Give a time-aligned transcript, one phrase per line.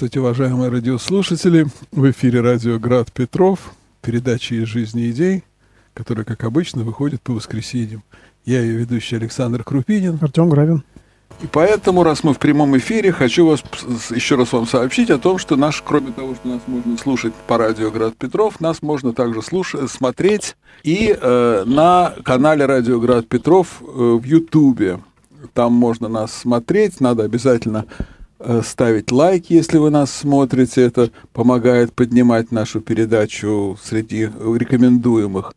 [0.00, 1.66] Здравствуйте, уважаемые радиослушатели.
[1.92, 5.44] В эфире радио «Град Петров», передача «Из жизни идей»,
[5.92, 8.02] которая, как обычно, выходит по воскресеньям.
[8.46, 10.18] Я ее ведущий Александр Крупинин.
[10.22, 10.84] Артем Гравин.
[11.42, 13.62] И поэтому, раз мы в прямом эфире, хочу вас
[14.08, 17.58] еще раз вам сообщить о том, что наш, кроме того, что нас можно слушать по
[17.58, 23.82] радио «Град Петров», нас можно также слушать, смотреть и э, на канале «Радио Град Петров»
[23.82, 24.98] э, в Ютубе.
[25.52, 28.19] Там можно нас смотреть, надо обязательно Э,
[28.62, 30.82] ставить лайк, если вы нас смотрите.
[30.82, 35.54] Это помогает поднимать нашу передачу среди рекомендуемых.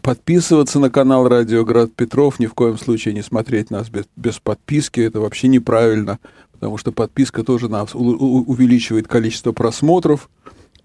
[0.00, 4.38] Подписываться на канал Радио Град Петров, ни в коем случае не смотреть нас без, без
[4.38, 6.18] подписки, это вообще неправильно,
[6.52, 10.30] потому что подписка тоже нас увеличивает количество просмотров.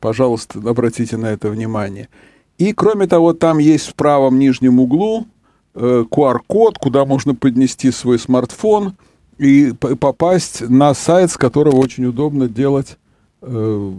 [0.02, 2.10] Пожалуйста, обратите на это внимание.
[2.58, 5.26] И, кроме того, там есть в правом нижнем углу
[5.74, 8.96] э, QR-код, куда можно поднести свой смартфон–
[9.38, 12.98] и попасть на сайт, с которого очень удобно делать
[13.42, 13.92] э,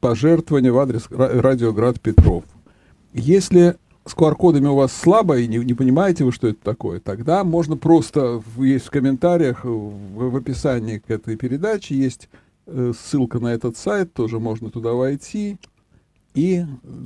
[0.00, 2.44] пожертвования в адрес Радиоград Петров.
[3.12, 7.44] Если с QR-кодами у вас слабо и не, не понимаете вы, что это такое, тогда
[7.44, 12.28] можно просто, есть в комментариях, в, в описании к этой передаче есть
[12.66, 15.58] э, ссылка на этот сайт, тоже можно туда войти
[16.34, 16.64] и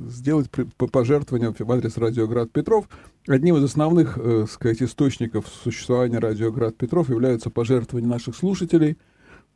[0.09, 2.87] сделать пожертвование в адрес Радиоград Петров.
[3.27, 8.97] Одним из основных, э, сказать, источников существования Радиоград Петров являются пожертвования наших слушателей,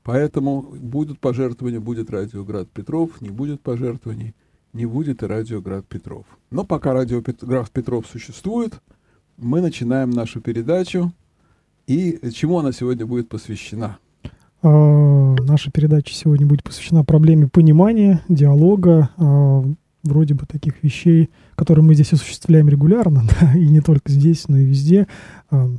[0.01, 4.33] поэтому будут пожертвования, будет Радиоград Петров, не будет пожертвований,
[4.73, 6.25] не будет и Радиоград Петров.
[6.49, 8.81] Но пока Радиоград Петров существует,
[9.37, 11.13] мы начинаем нашу передачу.
[11.85, 13.99] И чему она сегодня будет посвящена?
[14.63, 19.63] А, наша передача сегодня будет посвящена проблеме понимания, диалога, а,
[20.03, 24.57] вроде бы таких вещей, которые мы здесь осуществляем регулярно, да, и не только здесь, но
[24.57, 25.07] и везде.
[25.51, 25.69] А,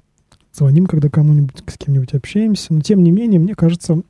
[0.52, 2.74] звоним, когда кому-нибудь, с кем-нибудь общаемся.
[2.74, 4.02] Но тем не менее, мне кажется,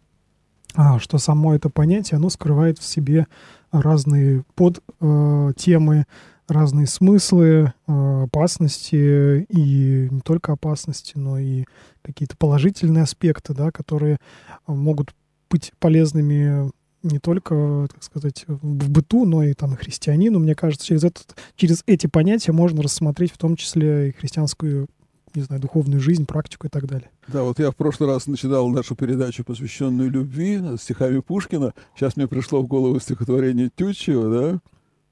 [0.98, 3.26] что само это понятие, оно скрывает в себе
[3.72, 6.06] разные подтемы,
[6.48, 11.64] разные смыслы, э, опасности и не только опасности, но и
[12.02, 14.18] какие-то положительные аспекты, да, которые
[14.66, 15.14] могут
[15.48, 16.70] быть полезными
[17.02, 20.38] не только, так сказать, в быту, но и там и христианину.
[20.38, 24.88] Мне кажется, через, этот, через эти понятия можно рассмотреть в том числе и христианскую
[25.34, 27.08] не знаю, духовную жизнь, практику и так далее.
[27.28, 31.72] Да, вот я в прошлый раз начинал нашу передачу, посвященную любви, стихами Пушкина.
[31.94, 34.60] Сейчас мне пришло в голову стихотворение Тютчева,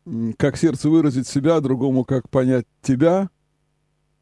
[0.04, 0.32] да?
[0.36, 3.28] как сердце выразить себя, другому как понять тебя,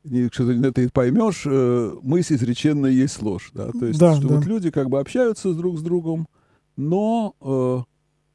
[0.05, 3.51] и что ты это поймешь, э, мысль изреченная есть ложь.
[3.55, 3.71] Да?
[3.73, 4.37] То есть, да, что да.
[4.37, 6.29] вот люди как бы общаются друг с другом,
[6.77, 7.83] но э,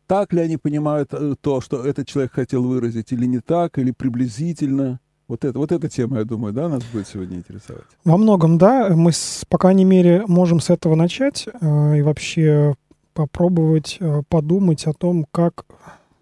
[0.07, 3.91] так ли они понимают э, то, что этот человек хотел выразить, или не так, или
[3.91, 5.00] приблизительно.
[5.28, 7.85] Вот, это, вот эта тема, я думаю, да, нас будет сегодня интересовать.
[8.03, 8.90] Во многом, да.
[8.90, 12.75] Мы, с, по крайней мере, можем с этого начать э, и вообще
[13.13, 15.66] попробовать э, подумать о том, как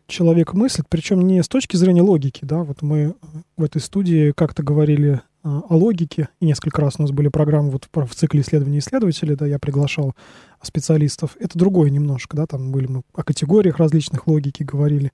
[0.06, 3.16] человек мыслит, причем не с точки зрения логики, да, вот мы
[3.58, 7.70] в этой студии как-то говорили а, о логике, и несколько раз у нас были программы
[7.72, 10.16] вот в цикле исследований исследователей, да, я приглашал
[10.62, 11.38] специалистов.
[11.40, 15.12] Это другое немножко, да, там были мы о категориях различных логики говорили,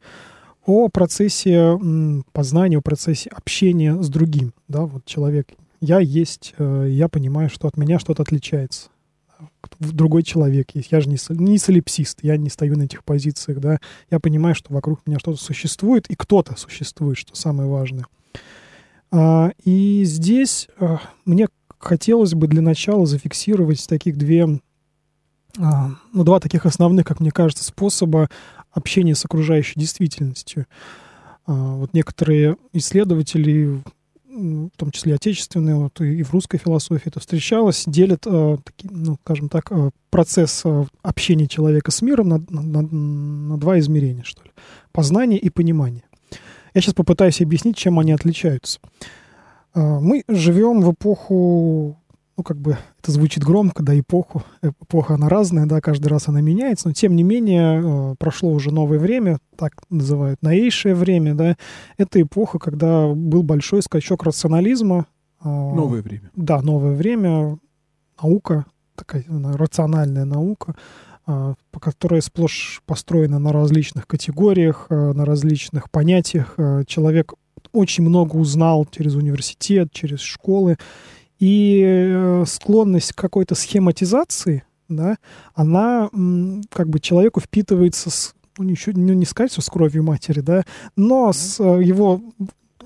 [0.65, 1.77] о процессе
[2.31, 5.49] познания, о процессе общения с другим, да, вот человек,
[5.81, 8.89] я есть, э, я понимаю, что от меня что-то отличается
[9.79, 10.91] другой человек есть.
[10.91, 13.79] Я же не, не солипсист, я не стою на этих позициях, да.
[14.09, 18.05] Я понимаю, что вокруг меня что-то существует, и кто-то существует, что самое важное.
[19.11, 21.47] А, и здесь а, мне
[21.77, 24.59] хотелось бы для начала зафиксировать таких две,
[25.57, 28.29] ну, два таких основных, как мне кажется, способа
[28.71, 30.65] общения с окружающей действительностью.
[31.45, 33.81] А, вот некоторые исследователи
[34.35, 39.47] в том числе отечественные, вот и в русской философии это встречалось, делят, таки, ну, скажем
[39.47, 39.71] так,
[40.09, 40.63] процесс
[41.01, 44.51] общения человека с миром на, на, на два измерения, что ли.
[44.91, 46.03] Познание и понимание.
[46.73, 48.79] Я сейчас попытаюсь объяснить, чем они отличаются.
[49.73, 51.97] Мы живем в эпоху
[52.37, 54.43] ну, как бы это звучит громко, да, эпоху.
[54.61, 58.71] Эпоха, она разная, да, каждый раз она меняется, но тем не менее э, прошло уже
[58.71, 61.55] новое время, так называют новейшее время, да.
[61.97, 65.05] Это эпоха, когда был большой скачок рационализма.
[65.41, 66.29] Э, новое время.
[66.35, 67.57] Да, новое время,
[68.21, 68.65] наука,
[68.95, 70.75] такая рациональная наука,
[71.27, 76.57] э, которая сплошь построена на различных категориях, на различных понятиях.
[76.85, 77.33] Человек
[77.71, 80.77] очень много узнал через университет, через школы,
[81.39, 85.17] и э, склонность к какой-то схематизации да,
[85.53, 86.09] она
[86.69, 90.63] как бы человеку впитывается с, ну, ничего, ну, не сказать, что с кровью матери, да,
[90.95, 92.21] но с э, его...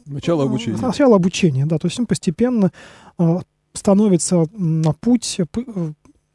[0.05, 0.77] Начало обучения.
[0.77, 2.71] Начало обучения, да, то есть он постепенно
[3.17, 3.39] э,
[3.73, 5.39] становится на путь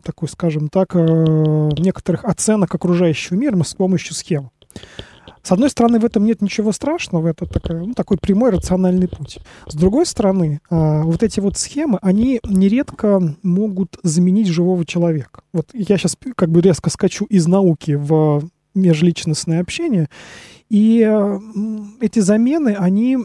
[0.03, 4.51] такой, скажем так, некоторых оценок окружающего мира с помощью схем.
[5.43, 9.39] С одной стороны, в этом нет ничего страшного, это такой, ну, такой прямой рациональный путь.
[9.67, 15.43] С другой стороны, а, вот эти вот схемы, они нередко могут заменить живого человека.
[15.53, 18.43] Вот я сейчас как бы резко скачу из науки в
[18.75, 20.09] межличностное общение,
[20.71, 21.01] и
[22.01, 23.19] эти замены, они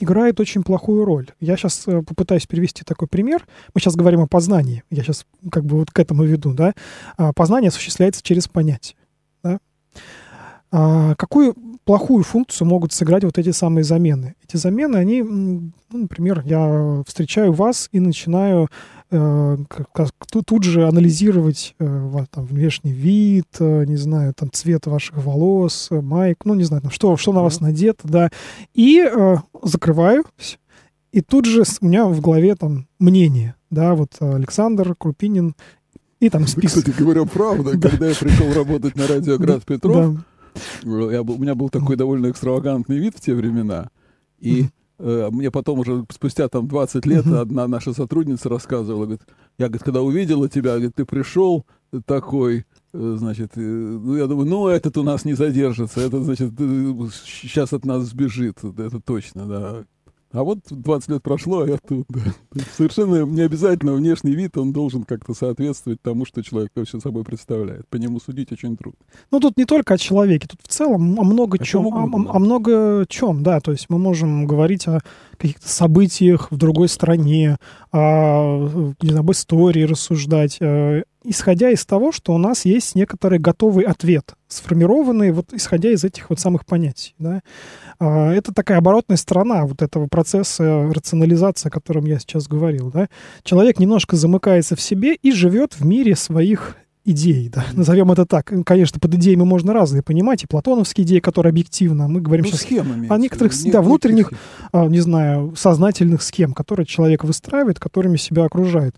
[0.00, 1.28] играют очень плохую роль.
[1.40, 3.46] Я сейчас э, попытаюсь привести такой пример.
[3.74, 4.82] Мы сейчас говорим о познании.
[4.90, 6.74] Я сейчас как бы вот к этому веду, да.
[7.16, 8.96] А, познание осуществляется через понятие.
[9.42, 9.60] Да?
[10.72, 14.34] А какую плохую функцию могут сыграть вот эти самые замены?
[14.44, 18.68] Эти замены, они, ну, например, я встречаю вас и начинаю
[19.10, 20.12] э, как,
[20.44, 26.44] тут, же анализировать э, там, внешний вид, э, не знаю, там цвет ваших волос, майк,
[26.44, 28.30] ну, не знаю, там, что, что на вас надето, да,
[28.72, 30.24] и э, закрываю,
[31.12, 35.56] и тут же у меня в голове там мнение, да, вот Александр Крупинин
[36.20, 36.84] и там список.
[36.84, 40.18] Кстати говоря, правда, когда я пришел работать на радио Град Петров,
[40.82, 43.90] я, у меня был такой довольно экстравагантный вид в те времена.
[44.38, 44.66] И
[44.98, 49.22] э, мне потом уже спустя там 20 лет одна наша сотрудница рассказывала, говорит,
[49.58, 51.66] я, говорит, когда увидела тебя, говорит, ты пришел
[52.06, 56.52] такой, э, значит, э, ну, я думаю, ну, этот у нас не задержится, этот, значит,
[57.12, 59.84] сейчас от нас сбежит, это точно, да.
[60.32, 62.06] А вот 20 лет прошло, а я тут.
[62.08, 62.20] Да.
[62.76, 67.88] Совершенно не обязательно внешний вид, он должен как-то соответствовать тому, что человек вообще собой представляет.
[67.88, 69.00] По нему судить очень трудно.
[69.32, 71.86] Ну, тут не только о человеке, тут в целом о много о чем.
[71.86, 73.60] О, о, о много чем, да.
[73.60, 75.00] То есть мы можем говорить о
[75.40, 77.56] каких-то событиях в другой стране,
[77.92, 83.38] о, не знаю, об истории рассуждать, э, исходя из того, что у нас есть некоторый
[83.38, 87.14] готовый ответ, сформированный вот исходя из этих вот самых понятий.
[87.18, 87.40] Да?
[87.98, 92.90] А, это такая оборотная сторона вот этого процесса рационализации, о котором я сейчас говорил.
[92.90, 93.08] Да?
[93.42, 96.76] Человек немножко замыкается в себе и живет в мире своих
[97.10, 98.52] идей, да, назовем это так.
[98.64, 102.62] Конечно, под идеями можно разные понимать, и платоновские идеи, которые объективно, мы говорим ну, сейчас
[102.62, 104.32] схемами, о некоторых, нет, да, внутренних,
[104.72, 108.96] а, не знаю, сознательных схем, которые человек выстраивает, которыми себя окружает.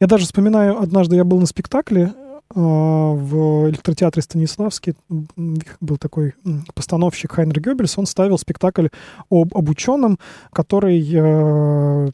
[0.00, 2.14] Я даже вспоминаю, однажды я был на спектакле
[2.54, 2.60] а,
[3.12, 4.94] в электротеатре Станиславский.
[5.80, 6.34] Был такой
[6.74, 8.88] постановщик Хайнер Гёбельс, он ставил спектакль
[9.30, 10.18] об, об ученом,
[10.52, 12.08] который а,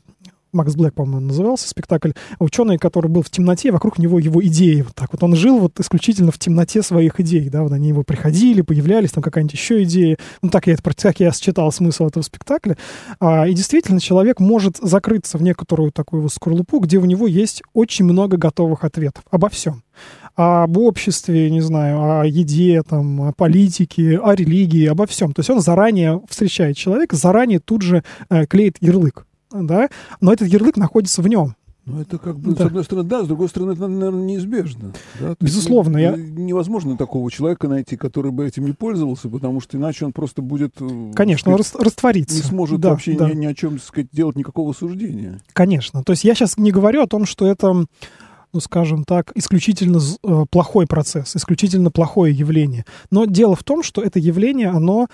[0.57, 2.13] Макс Блэк, по-моему, назывался спектакль.
[2.39, 4.83] Ученый, который был в темноте, вокруг него его идеи.
[4.83, 5.23] Вот так вот.
[5.23, 7.49] Он жил вот исключительно в темноте своих идей.
[7.49, 10.17] Да, вот они его приходили, появлялись, там какая-нибудь еще идея.
[10.43, 12.77] Ну, так я, это, так я считал смысл этого спектакля.
[13.21, 17.63] А, и действительно, человек может закрыться в некоторую такую вот скорлупу, где у него есть
[17.73, 19.83] очень много готовых ответов обо всем
[20.37, 25.33] об обществе, не знаю, о еде, там, о политике, о религии, обо всем.
[25.33, 29.89] То есть он заранее встречает человека, заранее тут же э, клеит ярлык да,
[30.21, 31.55] но этот ярлык находится в нем.
[31.87, 32.65] Ну, это как бы, да.
[32.65, 34.93] с одной стороны, да, с другой стороны, это, наверное, неизбежно.
[35.21, 35.37] Да?
[35.41, 35.99] Безусловно.
[35.99, 36.21] Есть, я...
[36.21, 40.73] Невозможно такого человека найти, который бы этим не пользовался, потому что иначе он просто будет...
[40.81, 42.37] Э, Конечно, сказать, он растворится.
[42.37, 43.31] Не сможет да, вообще да.
[43.31, 45.41] Ни, ни о чем сказать, делать никакого суждения.
[45.53, 46.03] Конечно.
[46.03, 47.87] То есть я сейчас не говорю о том, что это
[48.53, 52.85] ну, скажем так, исключительно э, плохой процесс, исключительно плохое явление.
[53.11, 55.07] Но дело в том, что это явление, оно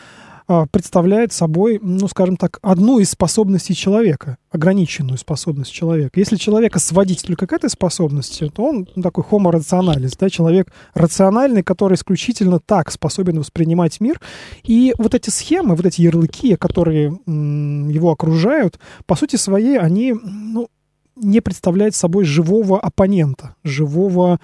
[0.71, 6.19] представляет собой, ну, скажем так, одну из способностей человека, ограниченную способность человека.
[6.19, 10.73] Если человека сводить только к этой способности, то он ну, такой homo rationalis, да, человек
[10.95, 14.21] рациональный, который исключительно так способен воспринимать мир.
[14.63, 20.13] И вот эти схемы, вот эти ярлыки, которые м, его окружают, по сути своей, они,
[20.13, 20.69] ну,
[21.17, 24.41] не представляют собой живого оппонента, живого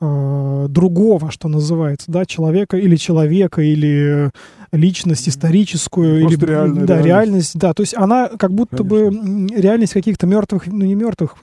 [0.00, 4.30] э, другого, что называется, да, человека или человека, или
[4.72, 7.06] личность историческую, Просто или реальная да, реальность.
[7.06, 9.10] реальность, да, то есть она как будто Конечно.
[9.10, 11.36] бы реальность каких-то мертвых, ну не мертвых,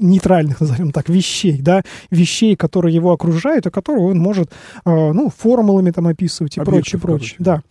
[0.00, 4.50] нейтральных, назовем так, вещей, да, вещей, которые его окружают, и которые он может,
[4.84, 7.62] э, ну, формулами там описывать и прочее, прочее, да.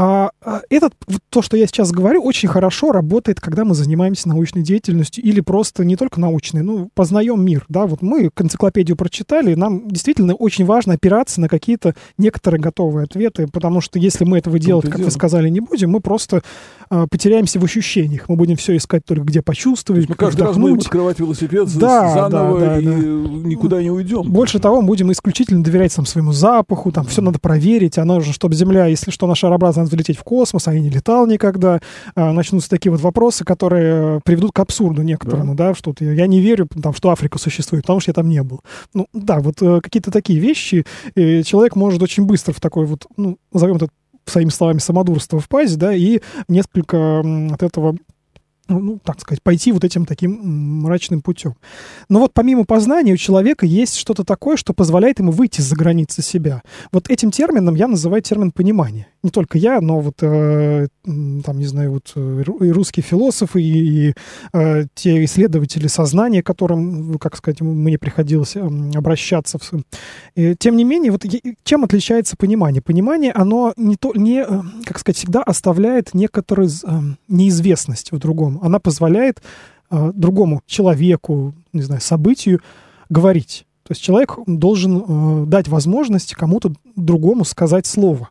[0.00, 0.94] А, а, этот,
[1.28, 5.84] то, что я сейчас говорю, очень хорошо работает, когда мы занимаемся научной деятельностью или просто
[5.84, 10.94] не только научной, ну, познаем мир, да, вот мы энциклопедию прочитали, нам действительно очень важно
[10.94, 15.06] опираться на какие-то некоторые готовые ответы, потому что если мы этого делать, как дело.
[15.06, 16.44] вы сказали, не будем, мы просто
[16.90, 20.76] а, потеряемся в ощущениях, мы будем все искать только где почувствовать, мы каждый раз будем
[20.76, 22.92] открывать велосипед да, заново да, да, и да.
[22.92, 24.22] никуда не уйдем.
[24.30, 28.32] Больше того, мы будем исключительно доверять сам своему запаху, там, все надо проверить, оно же,
[28.32, 31.80] чтобы Земля, если что, наша шарообразная взлететь в космос, а я не летал никогда.
[32.14, 36.40] А, начнутся такие вот вопросы, которые приведут к абсурду некоторому, да, да что я не
[36.40, 38.62] верю, там, что Африка существует, потому что я там не был.
[38.94, 43.38] Ну, да, вот э, какие-то такие вещи, человек может очень быстро в такой вот, ну,
[43.52, 43.88] назовем это
[44.26, 47.20] своими словами, самодурство впасть, да, и несколько
[47.52, 47.96] от этого
[48.68, 51.54] ну, ну, так сказать, пойти вот этим таким мрачным путем.
[52.08, 56.22] Но вот помимо познания у человека есть что-то такое, что позволяет ему выйти за границы
[56.22, 56.62] себя.
[56.92, 59.08] Вот этим термином я называю термин понимания.
[59.22, 64.08] Не только я, но вот, э, там, не знаю, вот э, и русские философы, и,
[64.08, 64.14] и
[64.52, 68.60] э, те исследователи сознания, которым, как сказать, мне приходилось э,
[68.94, 69.58] обращаться.
[70.36, 71.24] И, тем не менее, вот
[71.64, 72.80] чем отличается понимание?
[72.80, 78.57] Понимание, оно не, то, не э, как сказать, всегда оставляет некоторую э, неизвестность в другом
[78.62, 79.42] она позволяет
[79.90, 82.60] э, другому человеку, не знаю, событию
[83.08, 83.66] говорить.
[83.88, 88.28] То есть человек должен э, дать возможность кому-то другому сказать слово.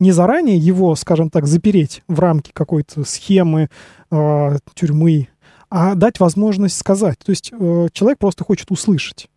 [0.00, 3.68] Не заранее его, скажем так, запереть в рамки какой-то схемы,
[4.10, 5.28] э, тюрьмы,
[5.70, 7.18] а дать возможность сказать.
[7.18, 9.28] То есть э, человек просто хочет услышать.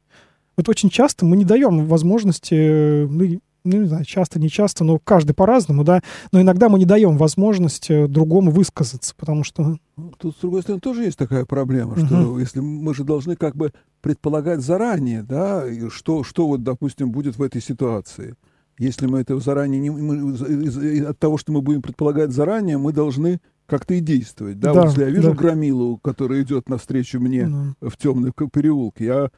[0.58, 5.00] Вот очень часто мы не даем возможности, ну, ну, не знаю, часто, не часто, но
[5.00, 6.02] каждый по-разному, да,
[6.32, 9.78] но иногда мы не даем возможность э, другому высказаться, потому что...
[9.98, 12.40] Ну, тут, с другой стороны, тоже есть такая проблема, что угу.
[12.40, 17.44] если мы же должны как бы предполагать заранее, да, что, что вот, допустим, будет в
[17.44, 18.36] этой ситуации.
[18.80, 19.92] Если мы это заранее не...
[19.92, 24.60] Мы, от того, что мы будем предполагать заранее, мы должны как-то и действовать.
[24.60, 25.38] Да, да вот если я вижу да.
[25.38, 27.90] громилу, который идет навстречу мне да.
[27.90, 29.30] в темный переулок, я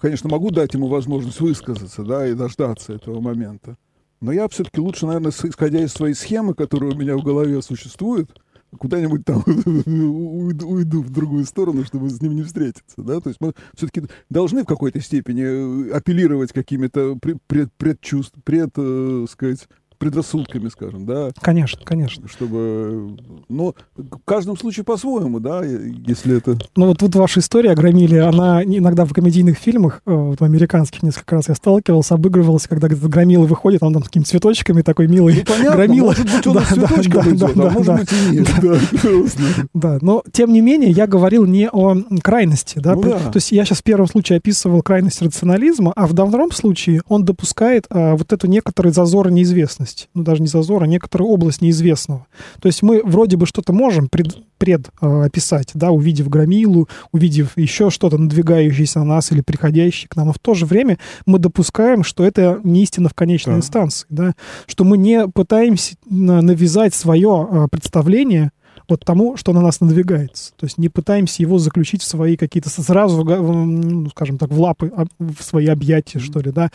[0.00, 3.76] конечно, могу дать ему возможность высказаться, да, и дождаться этого момента.
[4.20, 8.30] Но я все-таки лучше, наверное, исходя из своей схемы, которая у меня в голове существует,
[8.78, 9.42] куда-нибудь там
[9.86, 14.02] уйду, уйду в другую сторону, чтобы с ним не встретиться, да, то есть мы все-таки
[14.28, 19.68] должны в какой-то степени э, апеллировать какими-то пред, предчувств, пред, э, сказать,
[20.00, 21.30] предрассудками, скажем, да.
[21.40, 22.26] Конечно, конечно.
[22.26, 23.16] Чтобы,
[23.48, 26.58] но в каждом случае по-своему, да, если это...
[26.74, 31.02] Ну вот, вот ваша история громили, она иногда в комедийных фильмах, э, вот в американских
[31.02, 35.06] несколько раз я сталкивался, обыгрывался, когда где-то громила выходит, он там с какими-то цветочками такой
[35.06, 36.06] милый ну, понятно, громила.
[36.06, 38.48] может быть, он да, цветочком да, идет, да, а да, может да, быть и нет.
[38.62, 43.18] Да, да, но тем не менее я говорил не о крайности, да, ну, да.
[43.18, 47.26] то есть я сейчас в первом случае описывал крайность рационализма, а в втором случае он
[47.26, 51.62] допускает а, вот эту некоторый зазор неизвестности неизвестность, ну даже не зазор, а некоторая область
[51.62, 52.26] неизвестного.
[52.60, 57.56] То есть мы вроде бы что-то можем пред, пред э, описать, да, увидев громилу, увидев
[57.56, 61.38] еще что-то надвигающееся на нас или приходящее к нам, но в то же время мы
[61.38, 63.58] допускаем, что это не истина в конечной да.
[63.58, 64.34] инстанции, да,
[64.66, 68.52] что мы не пытаемся навязать свое э, представление
[68.88, 70.52] вот тому, что на нас надвигается.
[70.56, 74.92] То есть не пытаемся его заключить в свои какие-то сразу, ну, скажем так, в лапы,
[75.18, 76.22] в свои объятия, mm-hmm.
[76.22, 76.70] что ли, да.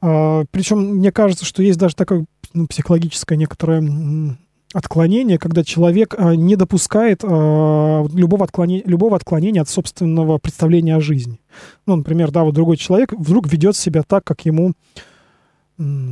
[0.00, 2.26] А, причем мне кажется, что есть даже такое
[2.56, 3.82] ну, психологическое некоторое
[4.72, 11.00] отклонение, когда человек а, не допускает а, любого, отклонения, любого отклонения от собственного представления о
[11.00, 11.40] жизни.
[11.86, 14.72] Ну, например, да, вот другой человек вдруг ведет себя так, как ему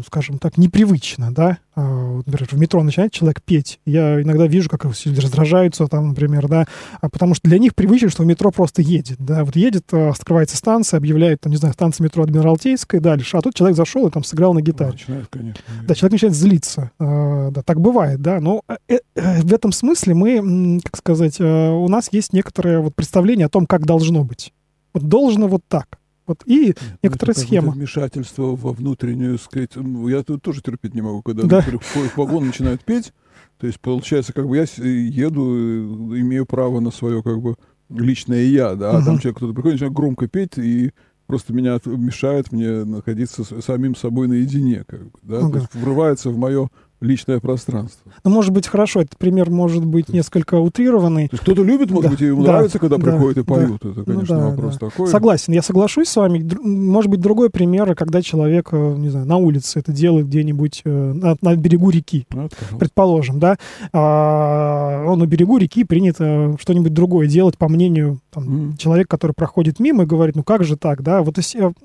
[0.07, 4.85] скажем так, непривычно, да, а, например, в метро начинает человек петь, я иногда вижу, как
[4.85, 6.67] люди раздражаются там, например, да,
[7.01, 10.57] а потому что для них привычно, что метро просто едет, да, вот едет, а, открывается
[10.57, 14.23] станция, объявляет, там, не знаю, станция метро Адмиралтейская, дальше, а тут человек зашел и там
[14.23, 14.93] сыграл на гитаре.
[14.93, 15.65] Начинает, конечно.
[15.87, 20.81] Да, человек начинает злиться, да, так бывает, да, но э, э, в этом смысле мы,
[20.85, 24.53] как сказать, у нас есть некоторое вот представление о том, как должно быть.
[24.93, 25.99] Вот должно вот так.
[26.27, 27.73] Вот и ну, некоторая схема.
[27.73, 29.73] Вмешательство во внутреннюю, сказать,
[30.09, 31.61] я тут тоже терпеть не могу, когда да.
[31.61, 33.13] в вагон начинают петь.
[33.59, 37.57] То есть получается, как бы я еду, имею право на свое как бы
[37.89, 40.93] личное я, да, а там человек кто-то приходит, начинает громко петь и
[41.27, 45.51] просто меня мешает мне находиться с самим собой наедине, как бы, да, ага.
[45.51, 46.69] то есть врывается в мое
[47.05, 48.13] личное пространство.
[48.25, 51.29] Ну, может быть, хорошо, этот пример может быть несколько утрированный.
[51.29, 53.81] Кто-то любит, может да, быть, и ему да, нравится, когда да, приходят и поют.
[53.83, 54.89] Да, Это, ну конечно, ну, да, вопрос да.
[54.89, 55.07] такой.
[55.09, 56.49] Согласен, я соглашусь с вами.
[56.63, 61.13] Может быть, другой пример, когда человек, э, не знаю, на улице это делает где-нибудь э,
[61.13, 63.57] на, на берегу реки, ну, предположим, да.
[63.93, 68.77] А, он на берегу реки принято что-нибудь другое делать, по мнению там, mm.
[68.79, 71.23] человека, который проходит мимо и говорит, ну как же так, да.
[71.23, 71.39] Вот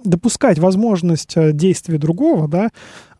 [0.03, 2.69] допускать возможность э, действия другого, да,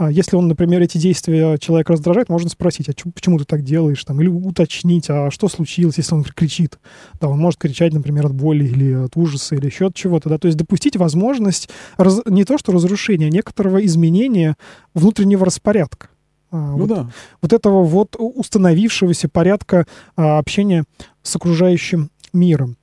[0.08, 4.22] если он, например, эти действия человека раздражает, можно спросить, а почему ты так делаешь, там,
[4.22, 6.80] или уточнить, а что случилось, если он кричит.
[7.20, 10.38] Да, он может кричать, например, от боли или от ужаса, или еще от чего-то, да,
[10.38, 14.56] то есть допустить возможность раз, не то что разрушения, а некоторого изменения
[14.94, 16.10] внутреннего распорядка.
[16.52, 17.10] А, ну вот, да.
[17.42, 20.86] вот этого вот установившегося порядка а, общения
[21.22, 22.78] с окружающим миром.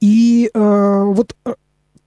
[0.00, 1.34] И а, вот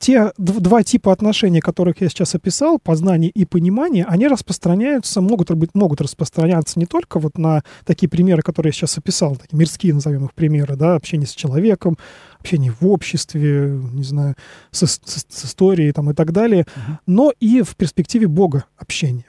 [0.01, 5.70] те два типа отношений, которых я сейчас описал, познание и понимание, они распространяются, могут, быть,
[5.75, 10.25] могут распространяться не только вот на такие примеры, которые я сейчас описал, такие мирские, назовем
[10.25, 12.00] их примеры, да, общение с человеком,
[12.39, 14.36] общение в обществе, не знаю,
[14.72, 16.98] с, с, с историей там и так далее, uh-huh.
[17.05, 19.25] но и в перспективе Бога общения.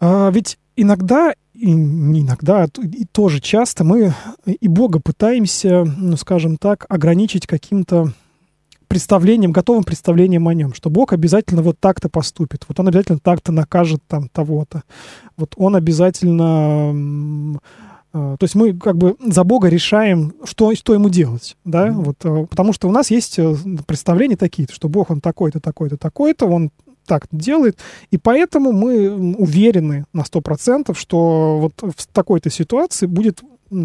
[0.00, 4.14] А, ведь иногда, и не иногда, а и тоже часто мы
[4.46, 8.14] и Бога пытаемся, ну, скажем так, ограничить каким-то
[8.90, 13.52] представлением, готовым представлением о нем, что Бог обязательно вот так-то поступит, вот он обязательно так-то
[13.52, 14.82] накажет там того-то,
[15.36, 17.56] вот он обязательно...
[18.12, 21.92] Э, то есть мы как бы за Бога решаем, что, что ему делать, да, mm-hmm.
[21.92, 23.54] вот, э, потому что у нас есть э,
[23.86, 26.72] представления такие, что Бог, он такой-то, такой-то, такой-то, он
[27.06, 27.78] так делает,
[28.10, 33.40] и поэтому мы уверены на 100%, что вот в такой-то ситуации будет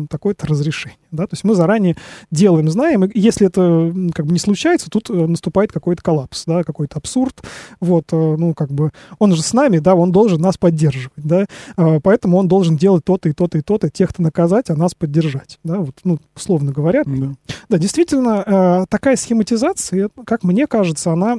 [0.10, 0.98] такое-то разрешение.
[1.12, 1.24] Да?
[1.28, 1.96] То есть мы заранее
[2.32, 6.64] делаем, знаем, и если это как бы не случается, тут э, наступает какой-то коллапс, да,
[6.64, 7.42] какой-то абсурд.
[7.80, 11.46] Вот, э, ну, как бы, он же с нами, да, он должен нас поддерживать, да,
[11.78, 15.60] а, поэтому он должен делать то-то и то-то и то-то, тех-то наказать, а нас поддержать,
[15.64, 17.04] да, вот, ну, условно говоря.
[17.06, 17.36] Да,
[17.70, 21.38] да действительно, э, такая схематизация, как мне кажется, она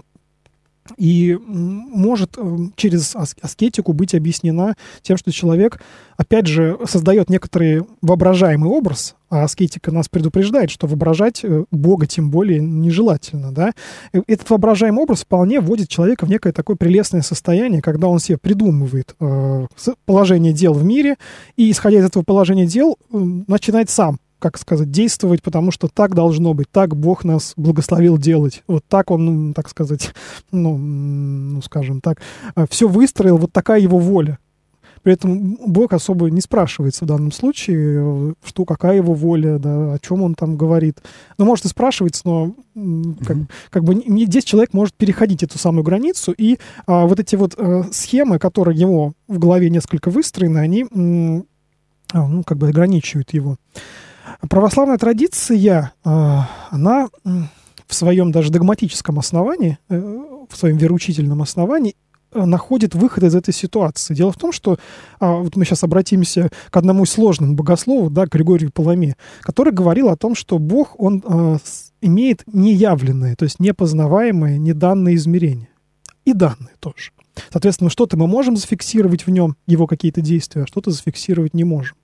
[0.97, 5.81] и может э, через аскетику быть объяснена тем, что человек,
[6.17, 12.31] опять же, создает некоторый воображаемый образ, а аскетика нас предупреждает, что воображать э, Бога тем
[12.31, 13.73] более нежелательно, да.
[14.13, 19.15] Этот воображаемый образ вполне вводит человека в некое такое прелестное состояние, когда он себе придумывает
[19.21, 19.67] э,
[20.05, 21.17] положение дел в мире,
[21.57, 23.17] и, исходя из этого положения дел, э,
[23.47, 28.63] начинает сам как сказать, действовать, потому что так должно быть, так Бог нас благословил делать.
[28.67, 30.15] Вот так он, ну, так сказать,
[30.53, 32.21] ну, ну скажем так,
[32.55, 34.39] э, все выстроил, вот такая его воля.
[35.07, 39.95] При этом Бог особо не спрашивается в данном случае, э, что, какая его воля, да,
[39.95, 40.99] о чем он там говорит.
[41.39, 42.57] Ну, может и спрашивается, но
[43.25, 43.37] как,
[43.71, 47.55] как бы не, здесь человек может переходить эту самую границу, и а, вот эти вот
[47.57, 50.87] а, схемы, которые его в голове несколько выстроены, они,
[52.13, 53.59] а, ну, как бы ограничивают его.
[54.49, 57.09] Православная традиция, а, она
[57.87, 59.99] в своем даже догматическом основании, э,
[60.49, 61.95] в своем вероучительном основании
[62.33, 64.15] э, находит выход из этой ситуации.
[64.15, 64.79] Дело в том, что
[65.21, 70.09] а, вот мы сейчас обратимся к одному из сложным богослову, да, Григорию Паламе, который говорил
[70.09, 71.23] о том, что Бог, он
[72.01, 75.69] имеет неявленное, то есть непознаваемое, неданное измерение.
[76.25, 77.13] И данные тоже.
[77.51, 81.97] Соответственно, что-то мы можем зафиксировать в нем, его какие-то действия, а что-то зафиксировать не можем.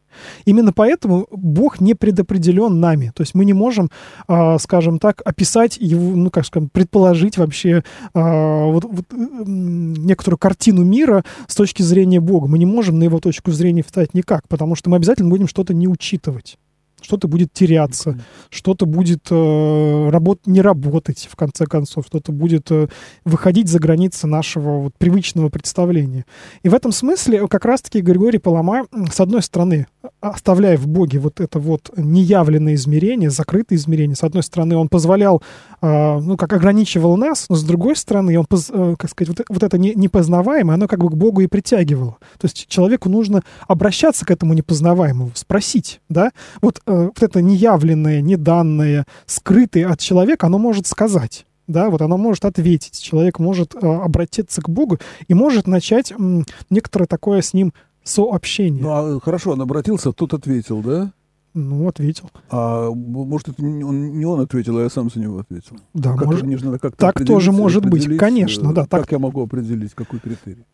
[0.44, 3.12] Именно поэтому Бог не предопределен нами.
[3.14, 3.90] То есть мы не можем,
[4.28, 7.82] э, скажем так, описать его, ну, как скажем, предположить вообще
[8.14, 12.48] э, вот, вот, э, некоторую картину мира с точки зрения Бога.
[12.48, 15.74] Мы не можем на его точку зрения встать никак, потому что мы обязательно будем что-то
[15.74, 16.58] не учитывать
[17.02, 18.22] что-то будет теряться, mm-hmm.
[18.50, 22.88] что-то будет э, работ, не работать, в конце концов, что-то будет э,
[23.24, 26.24] выходить за границы нашего вот, привычного представления.
[26.62, 29.86] И в этом смысле как раз-таки Григорий Палама, с одной стороны,
[30.20, 35.42] оставляя в Боге вот это вот неявленное измерение, закрытое измерение, с одной стороны, он позволял,
[35.80, 39.46] э, ну, как ограничивал нас, но с другой стороны, он, поз, э, как сказать, вот,
[39.48, 42.16] вот это не, непознаваемое, оно как бы к Богу и притягивало.
[42.38, 48.20] То есть человеку нужно обращаться к этому непознаваемому, спросить, да, вот э, вот это неявленное,
[48.20, 51.46] неданное, скрытое от человека, оно может сказать.
[51.68, 53.00] Да, вот оно может ответить.
[53.00, 58.82] Человек может э, обратиться к Богу и может начать м, некоторое такое с ним сообщение.
[58.82, 61.12] Ну, а хорошо, он обратился, тут ответил, да?
[61.54, 62.30] Ну, ответил.
[62.50, 65.76] А может, это он, не он ответил, а я сам за него ответил?
[65.92, 66.42] Да, как, может.
[66.44, 68.82] Мне как так тоже может быть, конечно, да.
[68.82, 69.12] Как так...
[69.12, 70.64] я могу определить, какой критерий?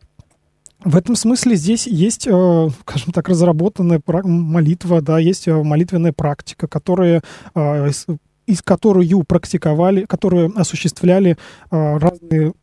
[0.83, 6.67] В этом смысле здесь есть, э, скажем так, разработанная молитва, да, есть э, молитвенная практика,
[6.67, 7.21] которая
[7.53, 7.89] э,
[8.45, 11.37] из которую практиковали, которую осуществляли
[11.69, 12.53] разные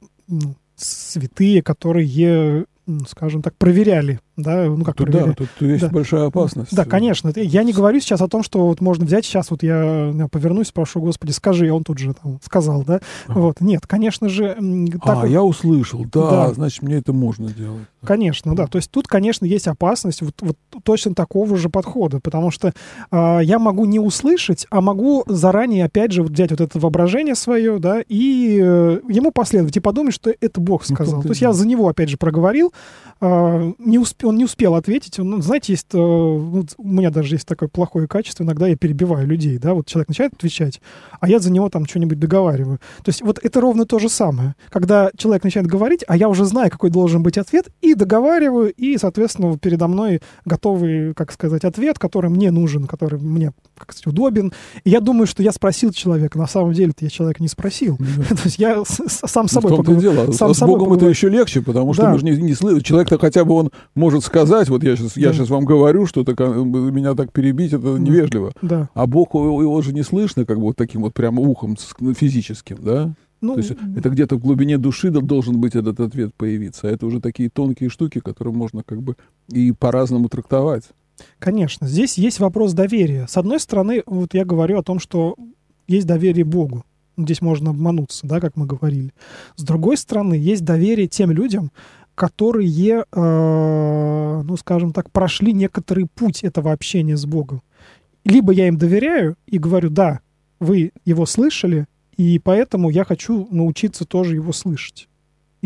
[0.74, 2.66] святые, которые
[3.06, 5.88] скажем так, проверяли да, ну как тут, да, тут есть да.
[5.88, 6.74] большая опасность.
[6.74, 7.32] Да, конечно.
[7.34, 10.68] Я не говорю сейчас о том, что вот можно взять сейчас, вот я, я повернусь,
[10.68, 13.32] спрошу, Господи, скажи, он тут же там сказал, да, а.
[13.32, 13.60] вот.
[13.60, 14.56] Нет, конечно же...
[15.02, 17.86] Так, а, я услышал, да, да, значит, мне это можно делать.
[18.06, 18.66] Конечно, да.
[18.66, 22.72] То есть тут, конечно, есть опасность вот, вот точно такого же подхода, потому что
[23.10, 27.34] э, я могу не услышать, а могу заранее, опять же, вот взять вот это воображение
[27.34, 31.16] свое, да, и э, ему последовать, и подумать, что это Бог ну, сказал.
[31.16, 32.72] Ну, То есть я за него, опять же, проговорил,
[33.20, 35.18] э, не успел он не успел ответить.
[35.18, 39.26] Он, ну, знаете, есть, вот у меня даже есть такое плохое качество, иногда я перебиваю
[39.26, 40.80] людей, да, вот человек начинает отвечать,
[41.20, 42.78] а я за него там что-нибудь договариваю.
[43.02, 44.54] То есть вот это ровно то же самое.
[44.70, 48.96] Когда человек начинает говорить, а я уже знаю, какой должен быть ответ, и договариваю, и,
[48.98, 54.52] соответственно, передо мной готовый, как сказать, ответ, который мне нужен, который мне, как сказать, удобен.
[54.84, 56.38] И я думаю, что я спросил человека.
[56.38, 57.96] На самом деле я человека не спросил.
[58.28, 59.70] То есть я сам с Ну, собой
[60.32, 62.54] сам С Богом это еще легче, потому что мы же не.
[62.82, 67.72] Человек-то хотя бы он может сказать, вот я сейчас, вам говорю, что меня так перебить,
[67.72, 68.52] это невежливо.
[68.94, 71.76] А Бог, его, его же не слышно, как бы вот таким вот прямо ухом
[72.14, 73.14] физическим, да?
[73.40, 76.88] Ну, То есть это где-то в глубине души дол- должен быть этот ответ появиться.
[76.88, 79.16] А это уже такие тонкие штуки, которые можно как бы
[79.48, 80.84] и по-разному трактовать.
[81.38, 83.26] Конечно, здесь есть вопрос доверия.
[83.28, 85.36] С одной стороны, вот я говорю о том, что
[85.86, 86.84] есть доверие Богу.
[87.16, 89.12] Здесь можно обмануться, да, как мы говорили.
[89.56, 91.72] С другой стороны, есть доверие тем людям,
[92.14, 97.62] которые, э, ну, скажем так, прошли некоторый путь этого общения с Богом.
[98.24, 100.20] Либо я им доверяю и говорю, да,
[100.60, 105.08] вы его слышали, и поэтому я хочу научиться тоже его слышать.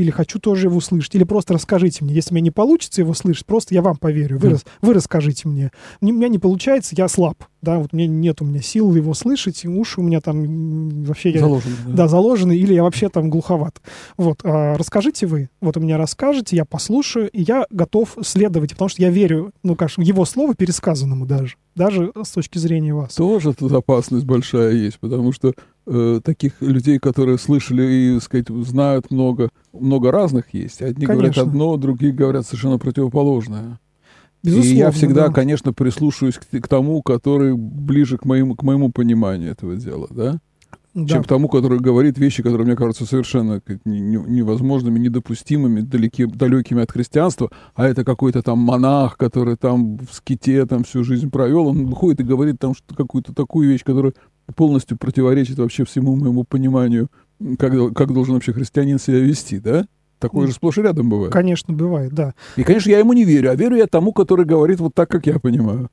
[0.00, 1.14] Или хочу тоже его слышать.
[1.14, 2.14] Или просто расскажите мне.
[2.14, 4.38] Если меня не получится его слышать, просто я вам поверю.
[4.38, 5.70] Вы, рас- вы расскажите мне.
[6.00, 7.44] Не- У меня не получается, я слаб.
[7.62, 11.30] Да, вот мне нет у меня сил его слышать, и уши у меня там вообще...
[11.30, 11.74] я- Заложено.
[11.88, 13.82] да, заложены, или я вообще там глуховат.
[14.16, 18.88] Вот, а, расскажите вы, вот у меня расскажете, я послушаю, и я готов следовать, потому
[18.88, 23.14] что я верю, ну, конечно, его слову пересказанному даже, даже с точки зрения вас.
[23.16, 25.52] Тоже тут опасность большая есть, потому что
[25.86, 27.82] э, таких людей, которые слышали
[28.16, 30.82] и, сказать, знают много, много разных есть.
[30.82, 31.42] Одни говорят Конечно.
[31.42, 33.78] одно, другие говорят совершенно противоположное.
[34.42, 35.34] Безусловно, и я всегда, да.
[35.34, 40.40] конечно, прислушиваюсь к, к тому, который ближе к моему, к моему пониманию этого дела, да?
[40.92, 41.06] Да.
[41.06, 45.82] чем к тому, который говорит вещи, которые мне кажутся совершенно как не- не- невозможными, недопустимыми,
[45.82, 51.04] далеки, далекими от христианства, а это какой-то там монах, который там в ските там всю
[51.04, 54.14] жизнь провел, он выходит и говорит там что какую-то такую вещь, которая
[54.52, 57.08] полностью противоречит вообще всему моему пониманию,
[57.58, 59.86] как, как должен вообще христианин себя вести, да?
[60.18, 61.32] Такое же сплошь и рядом бывает.
[61.32, 62.34] Конечно, бывает, да.
[62.56, 65.26] И, конечно, я ему не верю, а верю я тому, который говорит вот так, как
[65.26, 65.88] я понимаю.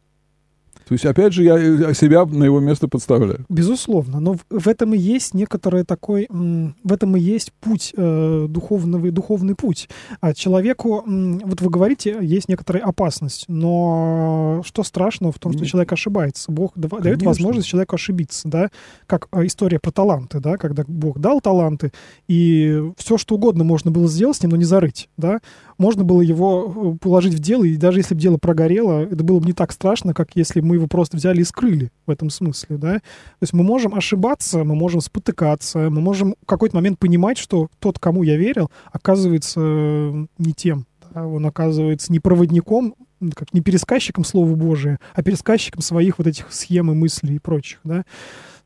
[0.88, 3.46] То есть, опять же, я э, себя на его место подставляю.
[3.50, 8.46] Безусловно, но в, в этом и есть некоторый такой, в этом и есть путь э,
[8.48, 9.90] духовного, духовный путь.
[10.22, 15.70] А человеку, вот вы говорите, есть некоторая опасность, но что страшного в том, что Нет.
[15.70, 16.52] человек ошибается?
[16.52, 17.28] Бог дава- дает Конечно.
[17.28, 18.70] возможность человеку ошибиться, да,
[19.08, 21.92] как э, история про таланты, да, когда Бог дал таланты,
[22.30, 25.40] и все что угодно можно было сделать с ним, но не зарыть, да,
[25.78, 29.46] можно было его положить в дело, и даже если бы дело прогорело, это было бы
[29.46, 32.94] не так страшно, как если мы его просто взяли и скрыли в этом смысле, да.
[32.94, 33.02] То
[33.42, 38.00] есть мы можем ошибаться, мы можем спотыкаться, мы можем в какой-то момент понимать, что тот,
[38.00, 40.86] кому я верил, оказывается э, не тем.
[41.14, 42.96] да, Он оказывается не проводником,
[43.36, 47.80] как не пересказчиком Слова Божия, а пересказчиком своих вот этих схем и мыслей и прочих,
[47.84, 48.04] да.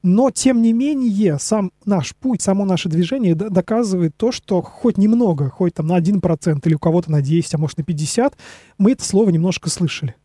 [0.04, 5.50] Но, тем не менее, сам наш путь, само наше движение доказывает то, что хоть немного,
[5.50, 8.36] хоть там на 1% или у кого-то на 10, а может на 50,
[8.80, 10.16] мы это слово немножко слышали.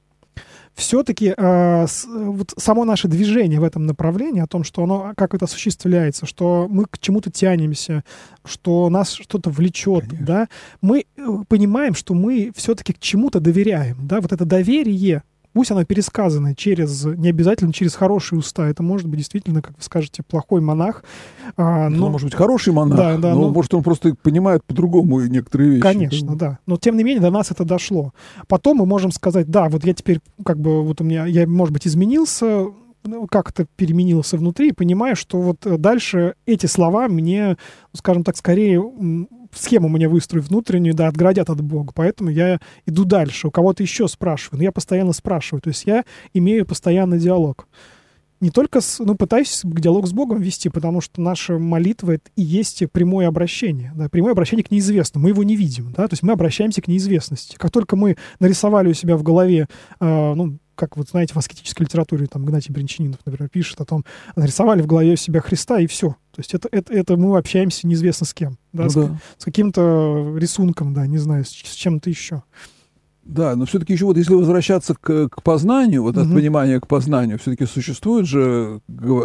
[0.76, 6.26] Все-таки вот само наше движение в этом направлении, о том, что оно как это осуществляется,
[6.26, 8.04] что мы к чему-то тянемся,
[8.44, 10.26] что нас что-то влечет, Конечно.
[10.26, 10.48] да,
[10.82, 15.22] мы э, понимаем, что мы все-таки к чему-то доверяем, да, вот это доверие,
[15.56, 19.82] пусть оно пересказано через, не обязательно через хорошие уста, это может быть действительно, как вы
[19.82, 21.02] скажете, плохой монах,
[21.56, 24.62] а, Ну, но, может быть, хороший монах, Да, да, но, ну- может, он просто понимает
[24.64, 25.80] по-другому некоторые вещи.
[25.80, 26.58] Конечно, да.
[26.66, 28.12] Но тем не менее до нас это дошло.
[28.48, 31.72] Потом мы можем сказать, да, вот я теперь как бы вот у меня, я, может
[31.72, 32.66] быть, изменился,
[33.04, 37.56] ну, как-то переменился внутри, и понимаю, что вот э, дальше эти слова мне,
[37.92, 38.82] ну, скажем так, скорее
[39.58, 41.92] схему мне выстроив внутреннюю, да, отградят от Бога.
[41.94, 43.48] Поэтому я иду дальше.
[43.48, 45.60] У кого-то еще спрашиваю, но я постоянно спрашиваю.
[45.60, 47.66] То есть я имею постоянный диалог.
[48.40, 52.42] Не только, с, ну, пытаюсь диалог с Богом вести, потому что наша молитва это и
[52.42, 53.92] есть прямое обращение.
[53.96, 55.24] Да, прямое обращение к неизвестному.
[55.24, 55.92] Мы его не видим.
[55.92, 56.06] Да?
[56.06, 57.56] То есть мы обращаемся к неизвестности.
[57.56, 59.68] Как только мы нарисовали у себя в голове,
[60.00, 64.04] э, ну, как вот знаете, в аскетической литературе, там Игнатий Бринчанинов, например, пишет о том,
[64.36, 66.10] нарисовали в голове себя Христа, и все.
[66.30, 68.58] То есть это, это, это мы общаемся неизвестно с кем.
[68.72, 69.18] Да, Ну с, да.
[69.38, 72.42] с каким-то рисунком, да, не знаю, с, с чем-то еще.
[73.24, 76.36] Да, но все-таки еще вот если возвращаться к, к познанию, вот от Мгм.
[76.36, 78.80] понимания к познанию, все-таки существуют же,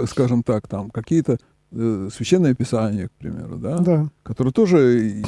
[0.10, 1.38] скажем так, там какие-то
[1.72, 4.10] э, священные писания, к примеру, да, Да.
[4.24, 5.24] которые тоже,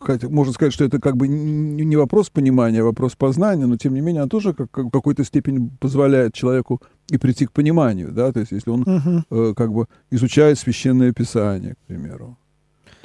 [0.00, 3.94] хотя можно сказать, что это как бы не вопрос понимания, а вопрос познания, но тем
[3.94, 8.12] не менее, он тоже как, как в какой-то степени позволяет человеку и прийти к пониманию,
[8.12, 9.24] да, то есть если он Мгм.
[9.30, 12.36] э, как бы изучает священное писание, к примеру.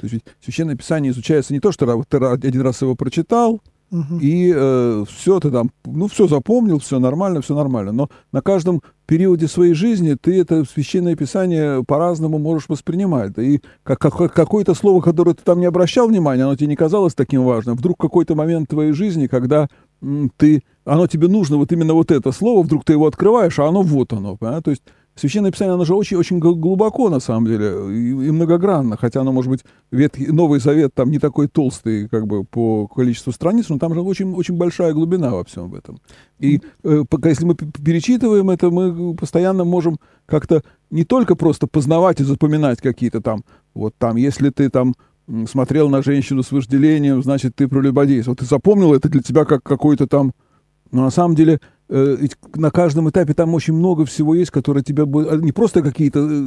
[0.00, 3.60] То есть священное писание изучается не то, что ты один раз его прочитал,
[3.90, 4.18] угу.
[4.20, 7.92] и э, все ты там, ну, все запомнил, все нормально, все нормально.
[7.92, 13.36] Но на каждом периоде своей жизни ты это священное писание по-разному можешь воспринимать.
[13.38, 17.14] И как, как, какое-то слово, которое ты там не обращал внимания, оно тебе не казалось
[17.14, 17.76] таким важным.
[17.76, 19.68] Вдруг какой-то момент твоей жизни, когда
[20.02, 23.66] м, ты, оно тебе нужно, вот именно вот это слово, вдруг ты его открываешь, а
[23.66, 24.36] оно вот оно.
[24.36, 24.62] Понимаешь?
[24.62, 24.82] То есть
[25.20, 29.32] Священное Писание, оно же очень, очень глубоко, на самом деле, и, и многогранно, хотя оно,
[29.32, 33.78] может быть, Ветхий, Новый Завет там не такой толстый, как бы, по количеству страниц, но
[33.78, 36.00] там же очень, очень большая глубина во всем этом.
[36.38, 42.24] И э, если мы перечитываем это, мы постоянно можем как-то не только просто познавать и
[42.24, 44.94] запоминать какие-то там, вот там, если ты там
[45.46, 48.36] смотрел на женщину с вожделением, значит, ты прелюбодействовал.
[48.36, 50.32] Ты запомнил это для тебя как какой-то там...
[50.92, 55.32] Но на самом деле на каждом этапе там очень много всего есть, которое тебя будет...
[55.32, 56.44] А, не просто какие-то э,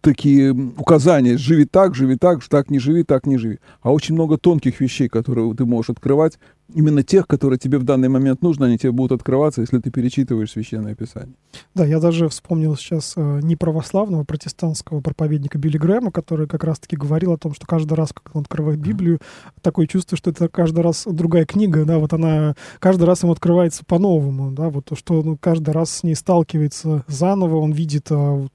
[0.00, 4.36] такие указания, живи так, живи так, так не живи, так не живи, а очень много
[4.36, 6.38] тонких вещей, которые ты можешь открывать,
[6.72, 10.52] именно тех, которые тебе в данный момент нужны, они тебе будут открываться, если ты перечитываешь
[10.52, 11.34] Священное Писание.
[11.74, 16.96] Да, я даже вспомнил сейчас э, не православного, протестантского проповедника Билли Грэма, который как раз-таки
[16.96, 19.20] говорил о том, что каждый раз, как он открывает Библию,
[19.60, 23.84] такое чувство, что это каждый раз другая книга, да, вот она каждый раз ему открывается
[23.84, 28.46] по-новому, да, вот то, что ну, каждый раз с ней сталкивается заново, он видит, а,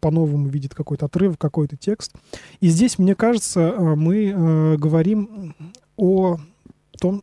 [0.00, 2.12] по-новому видит какой-то отрыв, какой-то текст.
[2.60, 5.54] И здесь, мне кажется, а, мы э, говорим
[5.96, 6.38] о
[7.00, 7.22] том,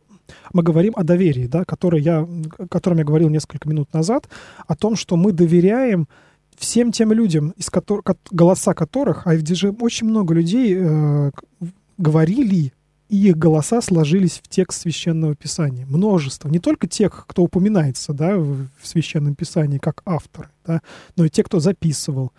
[0.52, 4.28] мы говорим о доверии, да, которое я, о котором я говорил несколько минут назад,
[4.66, 6.08] о том, что мы доверяем
[6.56, 11.30] всем тем людям, из которых, голоса которых, а где же очень много людей э,
[11.96, 12.72] говорили
[13.10, 15.84] и их голоса сложились в текст Священного Писания.
[15.84, 16.48] Множество.
[16.48, 20.80] Не только тех, кто упоминается да, в Священном Писании как авторы, да,
[21.16, 22.30] но и те, кто записывал,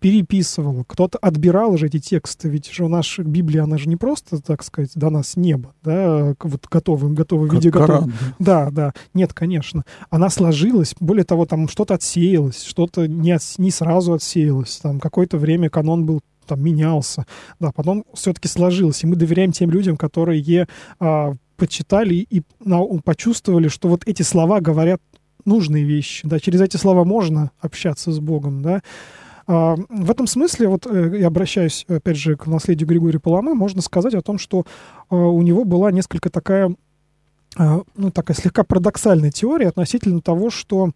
[0.00, 2.48] переписывал, кто-то отбирал уже эти тексты.
[2.48, 6.66] Ведь же наша Библия, она же не просто, так сказать, до нас неба, да, вот
[6.70, 7.70] готовым, готовый видео.
[7.70, 8.04] Готов...
[8.38, 8.92] Да, да.
[9.14, 9.84] Нет, конечно.
[10.10, 10.94] Она сложилась.
[11.00, 13.42] Более того, там что-то отсеялось, что-то не, от...
[13.58, 14.78] не сразу отсеялось.
[14.78, 17.26] Там какое-то время канон был там менялся,
[17.60, 20.66] да, потом все-таки сложилось, и мы доверяем тем людям, которые
[20.98, 25.00] а, почитали и на, почувствовали, что вот эти слова говорят
[25.44, 28.82] нужные вещи, да, через эти слова можно общаться с Богом, да.
[29.48, 33.80] А, в этом смысле, вот э, я обращаюсь, опять же, к наследию Григория Паламы, можно
[33.80, 34.66] сказать о том, что
[35.08, 36.76] а, у него была несколько такая,
[37.56, 40.92] а, ну, такая слегка парадоксальная теория относительно того, что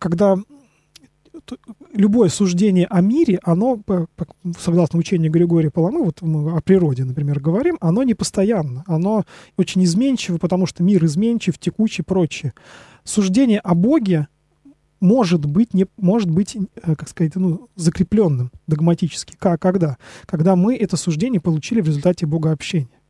[0.00, 0.36] когда
[1.92, 3.80] любое суждение о мире, оно,
[4.58, 9.22] согласно учению Григория Паламы, вот мы о природе, например, говорим, оно не постоянно, оно
[9.56, 12.54] очень изменчиво, потому что мир изменчив, текучий, прочее.
[13.04, 14.26] Суждение о Боге
[15.00, 19.34] может быть, не, может быть э, как сказать, ну, закрепленным догматически.
[19.38, 19.96] Как, когда?
[20.26, 23.00] Когда мы это суждение получили в результате богообщения.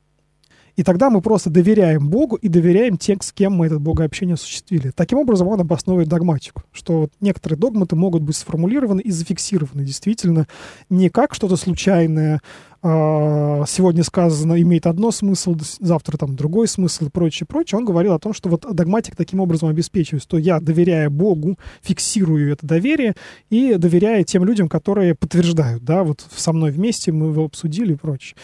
[0.76, 4.92] И тогда мы просто доверяем Богу и доверяем тем, с кем мы это богообщение осуществили.
[4.94, 10.46] Таким образом, он обосновывает догматику, что вот некоторые догматы могут быть сформулированы и зафиксированы действительно
[10.88, 12.40] не как что-то случайное,
[12.82, 17.78] сегодня сказано имеет одно смысл, завтра там другой смысл и прочее, прочее.
[17.78, 22.52] Он говорил о том, что вот догматик таким образом обеспечивает, что я, доверяя Богу, фиксирую
[22.52, 23.14] это доверие
[23.50, 27.96] и доверяя тем людям, которые подтверждают, да, вот со мной вместе мы его обсудили и
[27.96, 28.36] прочее.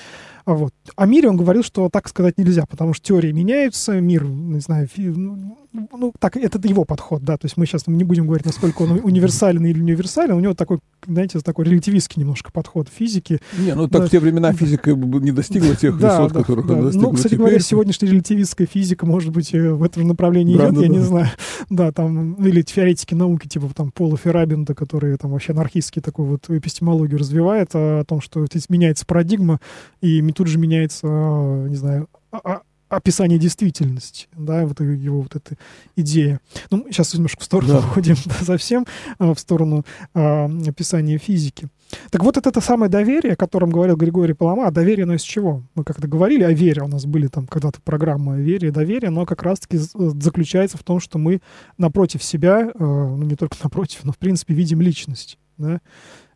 [0.47, 0.73] А вот.
[0.95, 4.89] О мире он говорил, что так сказать нельзя, потому что теории меняются, мир, не знаю,
[4.97, 5.57] ну,
[5.93, 9.01] ну, так, это его подход, да, то есть мы сейчас не будем говорить, насколько он
[9.03, 13.41] универсален или универсален, у него такой, знаете, такой релятивистский немножко подход физики.
[13.59, 14.07] Не, ну так да.
[14.07, 16.75] в те времена физика не достигла тех да, высот, да, которых да.
[16.75, 17.39] она достигла Ну, кстати теперь.
[17.47, 20.95] говоря, сегодняшняя релятивистская физика, может быть, э, в этом направлении да, идет, да, я да.
[20.95, 21.29] не знаю.
[21.69, 26.49] Да, там, или теоретики науки, типа там Пола Феррабинда, которые там вообще анархистский такой вот
[26.49, 29.61] эпистемологию развивает, о том, что здесь меняется парадигма,
[30.01, 35.57] и тут же меняется, не знаю, а, а, описание действительности, да, вот его вот эта
[35.97, 36.41] идея.
[36.71, 37.79] Ну, сейчас немножко в сторону да.
[37.79, 38.87] уходим да, совсем,
[39.19, 41.69] а, в сторону а, описания физики.
[42.11, 45.23] Так вот, это, это самое доверие, о котором говорил Григорий Палама, а доверие, оно из
[45.23, 45.63] чего?
[45.75, 49.25] Мы как-то говорили о вере, у нас были там когда-то программы о вере, доверие, но
[49.25, 51.41] как раз-таки заключается в том, что мы
[51.79, 55.81] напротив себя, э, ну, не только напротив, но, в принципе, видим личность, да?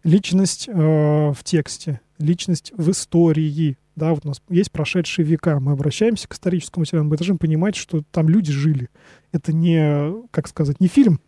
[0.02, 5.72] Личность э, в тексте, личность в истории, да, вот у нас есть прошедшие века, мы
[5.72, 8.88] обращаемся к историческому материалу, мы должны понимать, что там люди жили.
[9.30, 11.20] Это не, как сказать, не фильм,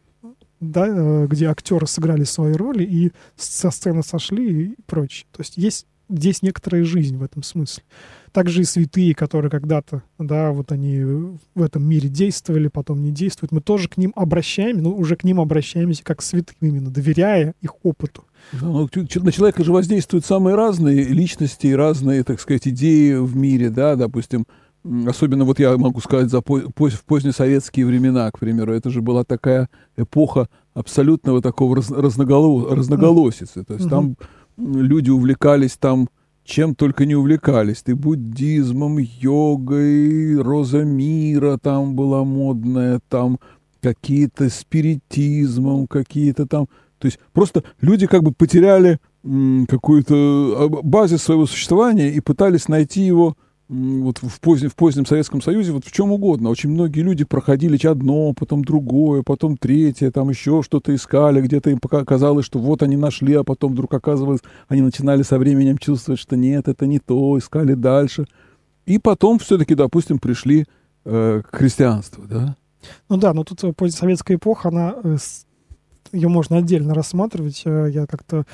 [0.58, 5.26] да, э, где актеры сыграли свои роли и со сцены сошли и прочее.
[5.32, 7.84] То есть есть здесь некоторая жизнь в этом смысле.
[8.32, 11.02] Также и святые, которые когда-то, да, вот они
[11.54, 15.24] в этом мире действовали, потом не действуют, мы тоже к ним обращаемся, ну, уже к
[15.24, 18.24] ним обращаемся как к святым именно, доверяя их опыту.
[18.60, 18.88] Ну,
[19.22, 23.96] на человека же воздействуют самые разные личности и разные, так сказать, идеи в мире, да,
[23.96, 24.46] допустим,
[25.06, 29.00] особенно вот я могу сказать за по- по- в позднесоветские времена, к примеру, это же
[29.00, 33.64] была такая эпоха абсолютного такого раз- разноголо- разноголосицы.
[33.64, 34.16] То есть там
[34.58, 36.08] люди увлекались там
[36.44, 37.82] чем только не увлекались.
[37.82, 43.38] Ты буддизмом, йогой, роза мира там была модная, там
[43.80, 46.66] какие-то спиритизмом, какие-то там...
[47.02, 49.00] То есть просто люди как бы потеряли
[49.68, 53.36] какую-то а, базис своего существования и пытались найти его
[53.68, 56.48] вот в позднем, в позднем Советском Союзе вот в чем угодно.
[56.48, 61.80] Очень многие люди проходили одно, потом другое, потом третье, там еще что-то искали, где-то им
[61.80, 66.20] пока казалось, что вот они нашли, а потом вдруг оказывалось, они начинали со временем чувствовать,
[66.20, 68.26] что нет, это не то, искали дальше.
[68.86, 70.66] И потом все-таки, допустим, пришли
[71.04, 72.56] э, к христианству, да?
[73.08, 75.16] Ну да, но тут э, постсоветская эпоха, она э,
[76.12, 77.62] ее можно отдельно рассматривать.
[77.64, 78.44] Э, Я как-то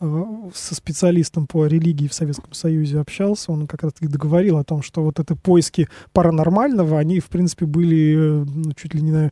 [0.00, 4.64] э, со специалистом по религии в Советском Союзе общался, он как раз и договорил о
[4.64, 9.12] том, что вот это поиски паранормального, они, в принципе, были э, ну, чуть ли не
[9.12, 9.30] на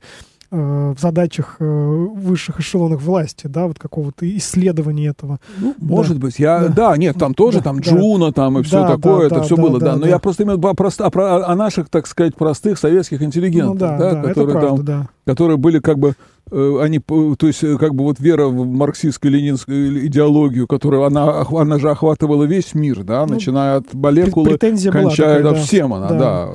[0.50, 5.40] в задачах высших эшелонов власти, да, вот какого-то исследования этого.
[5.58, 6.38] Ну, может быть.
[6.38, 6.90] Я, Да.
[6.90, 6.96] да.
[6.96, 7.82] нет, там тоже, Да, там да.
[7.90, 9.86] Джуна, там и все Да, такое, да, это да, все да, было, да.
[9.86, 10.08] да, Но да.
[10.10, 13.98] я просто виду просто о, про- о наших, так сказать, простых советских интеллигентах, ну да,
[13.98, 15.08] да, да, которые правда, там да.
[15.32, 16.14] которые были как бы
[16.80, 21.78] они, п- то есть э, как бы вот вера в марксистско-ленинскую идеологию, которая она, она
[21.78, 25.60] же охватывала весь мир, да, Ну, начиная от молекулы, Претензия была кончая такая, да.
[25.60, 26.18] всем она, Да.
[26.18, 26.50] да.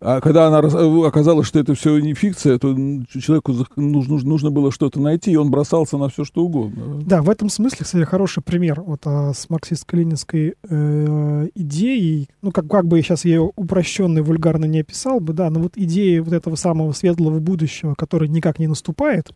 [0.00, 2.74] А когда она э, оказалось, что это все не фикция, то
[3.20, 7.02] человеку нужно, нужно было что-то найти, и он бросался на все что угодно.
[7.04, 12.30] Да, в этом смысле, кстати, хороший пример вот а, с марксистско-ленинской э, идеей.
[12.40, 15.60] Ну, как, как бы я сейчас ее упрощенно и вульгарно не описал бы, да, но
[15.60, 19.32] вот идея вот этого самого светлого будущего, которое никак не наступает,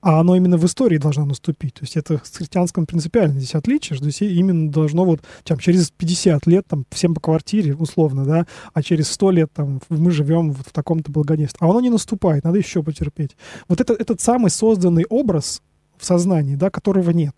[0.00, 1.74] а оно именно в истории должно наступить.
[1.74, 5.90] То есть это с христианском принципиально здесь отличие, что здесь именно должно вот там, через
[5.90, 10.52] 50 лет там всем по квартире, условно, да, а через 100 лет там мы живем
[10.52, 11.64] вот в таком-то благоденствии.
[11.64, 13.36] А оно не наступает, надо еще потерпеть.
[13.68, 15.62] Вот это, этот самый созданный образ
[15.96, 17.34] в сознании, да, которого нет.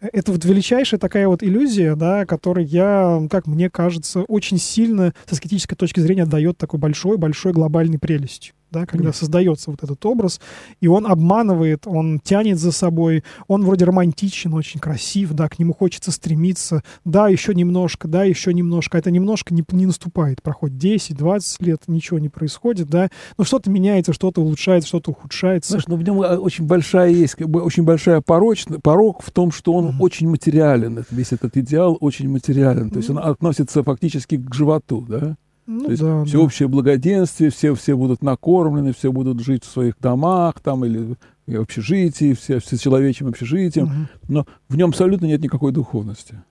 [0.00, 5.32] Это вот величайшая такая вот иллюзия, да, которая, я, как мне кажется, очень сильно с
[5.32, 8.54] аскетической точки зрения дает такой большой-большой глобальной прелестью.
[8.70, 10.40] Да, когда создается вот этот образ,
[10.80, 15.74] и он обманывает, он тянет за собой, он вроде романтичен, очень красив, да, к нему
[15.74, 21.64] хочется стремиться, да, еще немножко, да, еще немножко, это немножко не, не наступает, проходит 10-20
[21.64, 25.70] лет, ничего не происходит, да, но что-то меняется, что-то улучшается, что-то ухудшается.
[25.72, 29.72] Знаешь, но в нем а, очень большая есть, очень большая порочность, порог в том, что
[29.72, 30.00] он Мгм.
[30.00, 31.04] очень материален.
[31.10, 32.90] Весь этот идеал очень материален.
[32.90, 35.36] То есть он относится фактически к животу, да?
[35.70, 36.24] Ну То есть да, да.
[36.24, 41.14] всеобщее благоденствие, все, все будут накормлены, все будут жить в своих домах там или
[41.46, 43.86] в общежитии, все, все человечьим общежитием.
[43.86, 44.08] Мгм.
[44.28, 46.42] Но в нем абсолютно нет никакой духовности.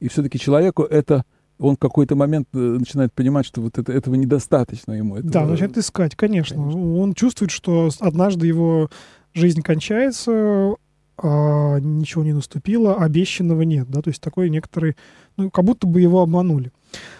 [0.00, 1.24] И все-таки человеку это
[1.58, 5.16] он в какой-то момент э, начинает понимать, что вот это, этого недостаточно ему.
[5.20, 6.56] Да, этого- начинает искать, конечно.
[6.56, 6.94] Конечно.
[6.96, 8.90] Он чувствует, что однажды его
[9.34, 10.76] жизнь кончается,
[11.18, 14.96] а ничего не наступило, обещанного нет, да, то есть такой некоторый,
[15.36, 16.72] ну, как будто бы его обманули.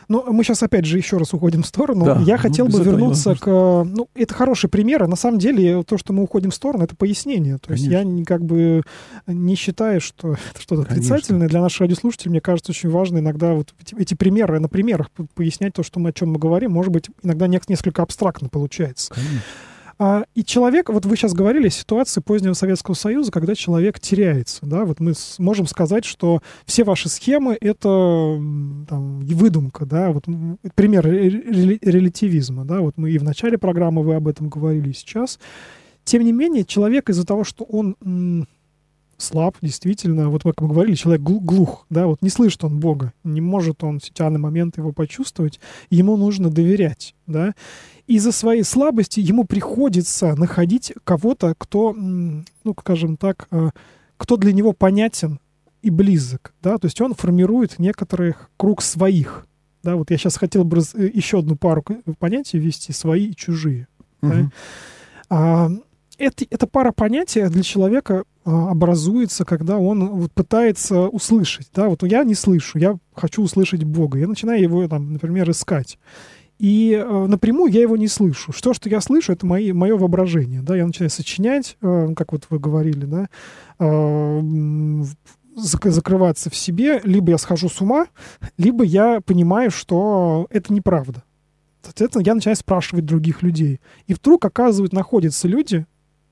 [0.09, 2.05] Но мы сейчас опять же еще раз уходим в сторону.
[2.05, 3.47] Да, Я ну, хотел без бы вернуться к...
[3.47, 5.03] Ну, это хороший пример.
[5.05, 7.57] а На самом деле, то, что мы уходим в сторону, это пояснение.
[7.59, 8.25] То есть я Конечно.
[8.27, 8.83] как бы
[9.27, 11.15] не считаю, что это что-то Конечно.
[11.15, 11.49] отрицательное.
[11.49, 15.73] Для наших радиослушателей, мне кажется, очень важно иногда вот эти, эти примеры, на примерах пояснять
[15.75, 16.73] то, что мы, о чем мы говорим.
[16.73, 19.15] Может быть, иногда несколько абстрактно получается.
[19.15, 19.41] Конечно.
[20.05, 24.67] А, и человек, вот вы сейчас говорили о ситуации позднего Советского Союза, когда человек теряется,
[24.67, 28.37] да, вот мы можем сказать, что все ваши схемы— это
[28.89, 30.25] там, выдумка, да, вот
[30.75, 34.91] пример ре- ре- релятивизма, да, вот мы и в начале программы вы об этом говорили,
[34.91, 35.39] и сейчас.
[36.03, 37.95] Тем не менее, человек из-за того, что он
[39.23, 43.13] слаб, действительно, вот как мы говорили, человек гл- глух, да, вот не слышит он Бога,
[43.25, 47.55] не может он в данный момент его почувствовать, ему нужно доверять, да,
[48.07, 52.45] из-за своей слабости ему приходится находить кого-то, кто, ну,
[52.81, 53.71] скажем так, э,
[54.17, 55.39] кто для него понятен
[55.83, 59.47] и близок, да, то есть он формирует некоторый круг своих,
[59.83, 63.27] да, вот я сейчас хотел бы раз- э, еще одну пару к- понятий ввести, свои
[63.31, 63.87] и чужие.
[64.21, 64.29] Да?
[64.29, 64.53] Мгм.
[65.31, 65.69] А,
[66.19, 71.69] это, эта пара понятий для человека образуется, когда он вот пытается услышать.
[71.75, 71.89] Да?
[71.89, 74.19] Вот я не слышу, я хочу услышать Бога.
[74.19, 75.99] Я начинаю его, там, например, искать.
[76.59, 78.53] И э, напрямую я его не слышу.
[78.53, 80.63] Что, что я слышу, это мои, мое воображение.
[80.63, 80.77] Да?
[80.77, 83.29] Я начинаю сочинять, э, как вот вы говорили, да?
[83.79, 84.41] э,
[85.57, 87.01] зак- закрываться в себе.
[87.05, 88.07] Либо я схожу с ума,
[88.59, 91.25] либо я понимаю, что это неправда.
[91.83, 93.81] Соответственно, я начинаю спрашивать других людей.
[94.07, 95.85] И вдруг, оказывается, находятся люди,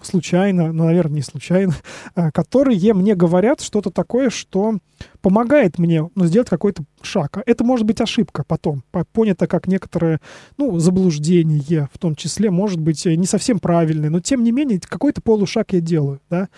[0.05, 1.75] случайно, ну, наверное, не случайно,
[2.15, 4.79] а, которые мне говорят что-то такое, что
[5.21, 7.39] помогает мне ну, сделать какой-то шаг.
[7.39, 8.83] А это может быть ошибка потом,
[9.13, 10.21] понято как некоторое
[10.57, 15.21] ну, заблуждение, в том числе, может быть, не совсем правильное, но тем не менее какой-то
[15.21, 16.49] полушаг я делаю, да,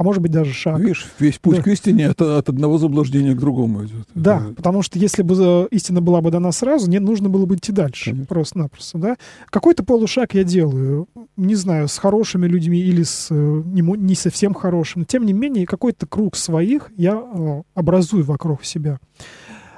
[0.00, 0.80] а может быть даже шаг.
[0.80, 1.62] Видишь, весь путь да.
[1.62, 4.08] к истине от, от одного заблуждения к другому идет.
[4.14, 4.54] Да, это...
[4.54, 8.16] потому что если бы истина была бы дана сразу, не нужно было бы идти дальше.
[8.26, 9.16] Просто-напросто, да.
[9.50, 14.54] Какой-то полушаг я делаю, не знаю, с хорошими людьми или с э, не, не совсем
[14.54, 15.04] хорошими.
[15.04, 19.00] Тем не менее, какой-то круг своих я э, образую вокруг себя.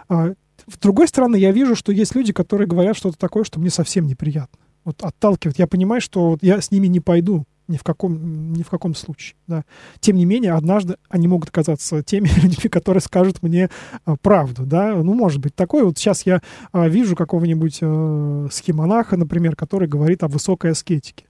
[0.09, 0.35] А,
[0.73, 4.07] с другой стороны, я вижу, что есть люди, которые говорят что-то такое, что мне совсем
[4.07, 4.61] неприятно.
[4.85, 5.59] Вот отталкивает.
[5.59, 8.95] Я понимаю, что вот я с ними не пойду ни в каком, ни в каком
[8.95, 9.35] случае.
[9.47, 9.65] Да.
[10.01, 13.71] Тем не менее, однажды они могут оказаться теми людьми, которые скажут мне
[14.05, 14.65] а, правду.
[14.65, 14.95] Да.
[14.95, 15.85] Ну, может быть, такое.
[15.85, 16.41] Вот сейчас я
[16.73, 21.25] а, вижу какого-нибудь а, схемонаха, например, который говорит о высокой аскетике.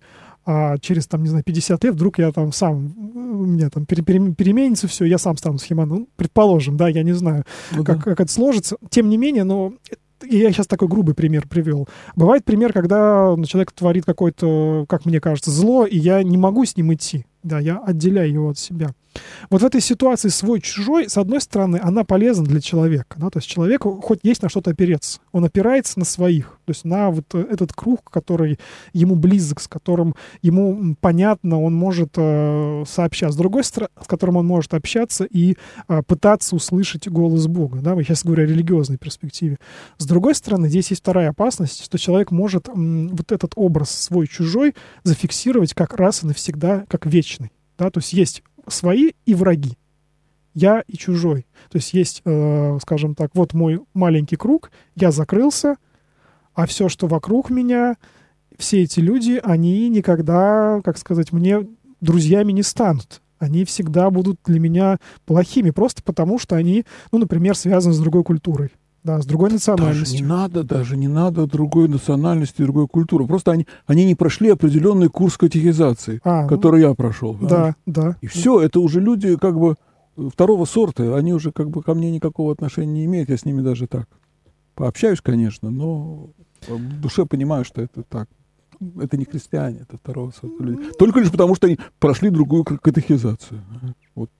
[0.44, 4.02] А через, там, не знаю, 50 лет вдруг я там сам, у меня там пере,
[4.02, 5.98] пере, переменится все, я сам стану схеманом.
[5.98, 8.02] Ну, предположим, да, я не знаю, ну, как, да.
[8.02, 8.76] как это сложится.
[8.90, 9.72] Тем не менее, но
[10.28, 11.88] я сейчас такой грубый пример привел.
[12.16, 16.76] Бывает пример, когда человек творит какое-то, как мне кажется, зло, и я не могу с
[16.76, 17.26] ним идти.
[17.42, 18.90] Да, я отделяю его от себя.
[19.50, 23.16] Вот в этой ситуации свой-чужой, с одной стороны, она полезна для человека.
[23.18, 23.30] Да?
[23.30, 25.20] То есть человеку хоть есть на что-то опереться.
[25.32, 26.58] Он опирается на своих.
[26.72, 28.58] То есть на вот этот круг, который
[28.94, 33.34] ему близок, с которым ему понятно, он может э, сообщаться.
[33.34, 35.56] С другой стороны, с которым он может общаться и
[35.88, 37.80] э, пытаться услышать голос Бога.
[37.82, 37.94] Да?
[37.94, 39.58] Мы сейчас говорю о религиозной перспективе.
[39.98, 44.74] С другой стороны, здесь есть вторая опасность, что человек может м, вот этот образ свой-чужой
[45.02, 47.52] зафиксировать как раз и навсегда, как вечный.
[47.76, 47.90] Да?
[47.90, 49.76] То есть есть свои и враги.
[50.54, 51.46] Я и чужой.
[51.70, 55.76] То есть есть, э, скажем так, вот мой маленький круг, я закрылся,
[56.54, 57.96] а все, что вокруг меня,
[58.58, 61.66] все эти люди, они никогда, как сказать, мне
[62.00, 63.22] друзьями не станут.
[63.38, 68.22] Они всегда будут для меня плохими, просто потому что они, ну, например, связаны с другой
[68.22, 68.70] культурой.
[69.02, 70.04] Да, с другой национальностью.
[70.04, 73.26] Даже не надо, даже не надо другой национальности, другой культуры.
[73.26, 77.34] Просто они, они не прошли определенный курс катехизации, а, который ну, я прошел.
[77.34, 78.16] Да, да.
[78.20, 79.74] И все, это уже люди как бы
[80.32, 83.60] второго сорта, они уже как бы ко мне никакого отношения не имеют, я с ними
[83.60, 84.06] даже так
[84.74, 86.30] пообщаюсь, конечно, но
[86.66, 88.28] в душе понимаю, что это так.
[89.00, 90.90] Это не христиане, это второго сорта люди.
[90.98, 93.62] Только лишь потому, что они прошли другую катехизацию.
[94.16, 94.30] Вот.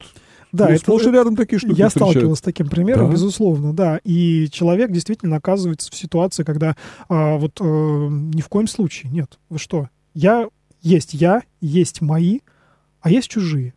[0.51, 3.13] Да, ну, это рядом такие штуки Я сталкивался с таким примером, да?
[3.13, 4.01] безусловно, да.
[4.05, 6.77] И человек действительно оказывается в ситуации, когда
[7.09, 9.39] а, вот а, ни в коем случае нет.
[9.49, 9.89] Вы что?
[10.13, 10.49] Я
[10.83, 12.41] есть я, есть мои,
[13.01, 13.75] а есть чужие.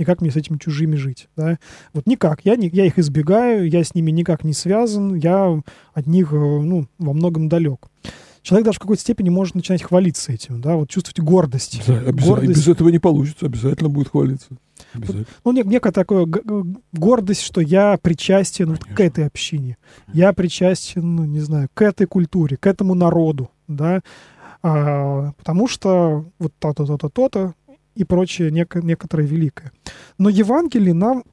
[0.00, 1.58] И как мне с этими чужими жить, да?
[1.92, 2.40] Вот никак.
[2.44, 5.60] Я, я их избегаю, я с ними никак не связан, я
[5.92, 7.86] от них, э, ну, во многом далек
[8.42, 11.82] человек даже в какой-то степени может начинать хвалиться этим, да, вот чувствовать гордость.
[11.86, 12.48] Да, гордость.
[12.48, 14.48] без этого не получится, обязательно будет хвалиться.
[15.44, 16.26] Ну, некая такая
[16.92, 19.76] гордость, что я причастен вот к этой общине.
[20.14, 24.00] Я причастен, ну, не знаю, к этой культуре, к этому народу, да,
[24.62, 27.54] а, потому что вот то-то, то-то, то-то
[27.94, 29.72] и прочее нек- некоторое великое.
[30.18, 31.24] Но Евангелие нам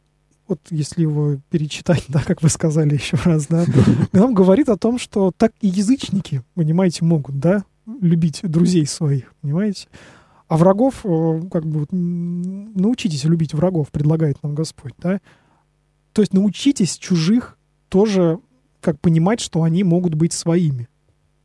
[0.48, 3.66] вот если его перечитать, да, как вы сказали еще раз, да,
[4.14, 7.66] нам говорит о том, что так и язычники, понимаете, могут, да,
[8.02, 9.88] любить друзей своих, понимаете?
[10.48, 15.20] А врагов, э, как бы, научитесь любить врагов, предлагает нам Господь, да?
[16.14, 17.58] То есть научитесь чужих
[17.90, 18.40] тоже
[18.80, 20.88] как понимать, что они могут быть своими.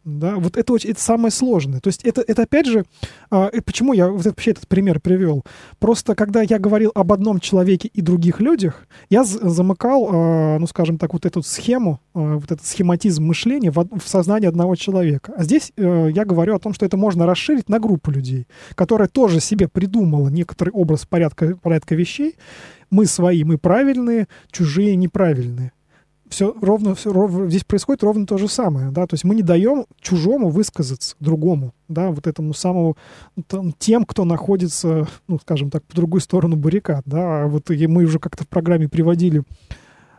[0.04, 1.80] Да, вот это, это самое сложное.
[1.80, 2.84] То есть это, это опять же,
[3.30, 5.44] а, почему я вообще этот пример привел?
[5.78, 10.98] Просто когда я говорил об одном человеке и других людях, я замыкал, а, ну скажем
[10.98, 15.34] так, вот эту схему, а, вот этот схематизм мышления в, сознании одного человека.
[15.36, 19.06] А здесь а, я говорю о том, что это можно расширить на группу людей, которая
[19.06, 22.34] тоже себе придумала некоторый образ порядка, порядка вещей.
[22.90, 25.72] Мы свои, мы правильные, чужие неправильные
[26.32, 29.42] все ровно, все ровно, здесь происходит ровно то же самое, да, то есть мы не
[29.42, 32.96] даем чужому высказаться другому, да, вот этому самому,
[33.46, 37.86] там, тем, кто находится, ну, скажем так, по другую сторону баррикад, да, а вот и
[37.86, 39.42] мы уже как-то в программе приводили,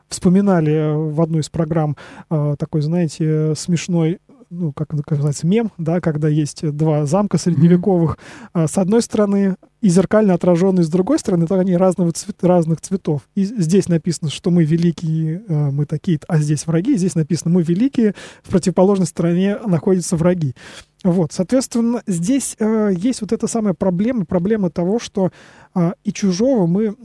[0.08, 1.98] вспоминали э, в одну из программ
[2.30, 4.20] э, такой, знаете, смешной
[4.52, 8.20] ну, как называется, мем, да, когда есть два замка средневековых.
[8.54, 8.68] Mm-hmm.
[8.68, 13.24] С одной стороны и зеркально отраженные с другой стороны, то они разного цвет, разных цветов.
[13.36, 16.96] И здесь написано, что мы великие, а, мы такие, а здесь враги.
[16.96, 20.56] Здесь написано, мы великие, в противоположной стороне находятся враги.
[21.04, 25.32] Вот, соответственно, здесь э, есть вот эта самая проблема, проблема того, что
[25.76, 26.96] э, и чужого мы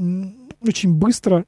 [0.61, 1.47] очень быстро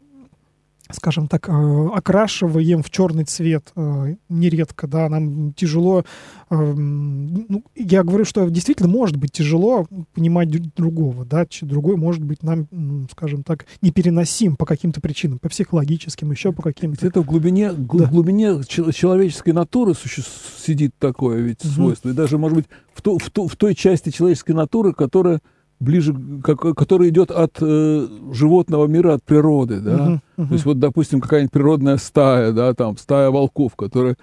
[0.93, 6.05] скажем так, э, окрашиваем в черный цвет э, нередко, да, нам тяжело,
[6.51, 12.43] э, ну, я говорю, что действительно может быть тяжело понимать другого, да, другой может быть
[12.43, 12.69] нам,
[13.11, 17.07] скажем так, непереносим по каким-то причинам, по психологическим, еще по каким-то.
[17.07, 18.07] Это в глубине, да.
[18.07, 21.73] в глубине человеческой натуры сидит такое ведь угу.
[21.73, 25.41] свойство, и даже, может быть, в, то, в, то, в той части человеческой натуры, которая
[25.81, 26.15] ближе,
[26.45, 29.97] как, который идет от э, животного мира, от природы, да.
[29.97, 30.49] Uh-huh, uh-huh.
[30.49, 34.17] То есть вот, допустим, какая-нибудь природная стая, да, там стая волков, которая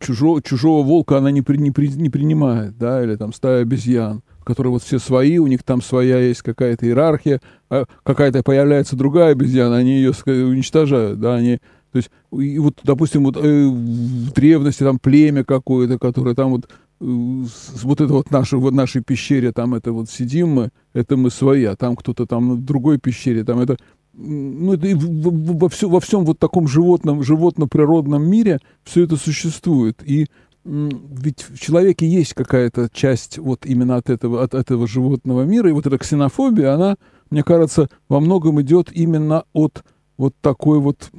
[0.00, 4.22] чужого, чужого волка она не, при, не, при, не принимает, да, или там стая обезьян,
[4.44, 7.40] которые вот все свои, у них там своя есть какая-то иерархия,
[7.70, 13.24] а какая-то появляется другая обезьяна, они ее уничтожают, да, они то есть, и вот, допустим,
[13.24, 16.68] вот, э, в древности там племя какое-то, которое там вот
[17.00, 21.64] вот это вот наше, в нашей пещере, там это вот сидим мы, это мы свои,
[21.64, 23.76] а там кто-то там в другой пещере, там это,
[24.12, 30.02] ну, это во, все, во всем вот таком животном, животно-природном мире все это существует.
[30.04, 30.26] И
[30.64, 35.72] ведь в человеке есть какая-то часть вот именно от этого, от этого животного мира, и
[35.72, 36.96] вот эта ксенофобия, она,
[37.30, 39.84] мне кажется, во многом идет именно от
[40.16, 41.10] вот такой вот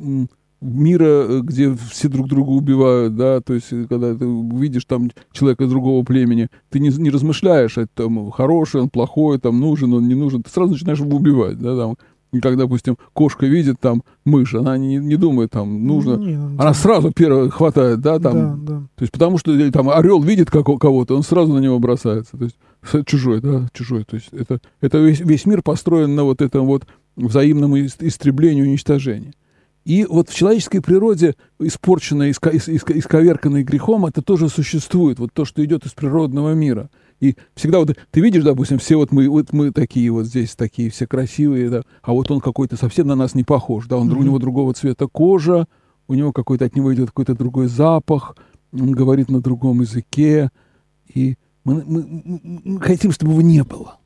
[0.62, 5.10] мира, э, где все друг друга убивают, да, то есть, э, когда ты видишь там
[5.32, 10.08] человека другого племени, ты не, не размышляешь, это там хороший, он плохой, там нужен, он
[10.08, 11.98] не нужен, ты сразу начинаешь его убивать, да, там,
[12.32, 16.46] и когда, допустим, кошка видит там мышь, она не, не думает, там, нужно, не, ну,
[16.46, 16.74] она да.
[16.74, 18.80] сразу первая хватает, да, там, да, да.
[18.96, 22.38] то есть, потому что э, там орел видит как, кого-то, он сразу на него бросается,
[22.38, 22.58] то есть,
[23.08, 26.86] чужой, да, чужой, то есть, это, это весь, весь мир построен на вот этом вот
[27.16, 29.34] взаимном истреблении, уничтожении.
[29.90, 35.46] И вот в человеческой природе, испорченной, иск, иск, исковерканной грехом, это тоже существует, вот то,
[35.46, 36.92] что идет из природного мира.
[37.20, 40.92] И всегда вот ты видишь, допустим, все вот мы, вот мы такие вот здесь, такие
[40.92, 44.20] все красивые, да, а вот он какой-то совсем на нас не похож, да, он, mm-hmm.
[44.20, 45.66] у него другого цвета кожа,
[46.08, 48.38] у него какой-то от него идет какой-то другой запах,
[48.72, 50.52] он говорит на другом языке,
[51.12, 53.98] и мы, мы, мы хотим, чтобы его не было.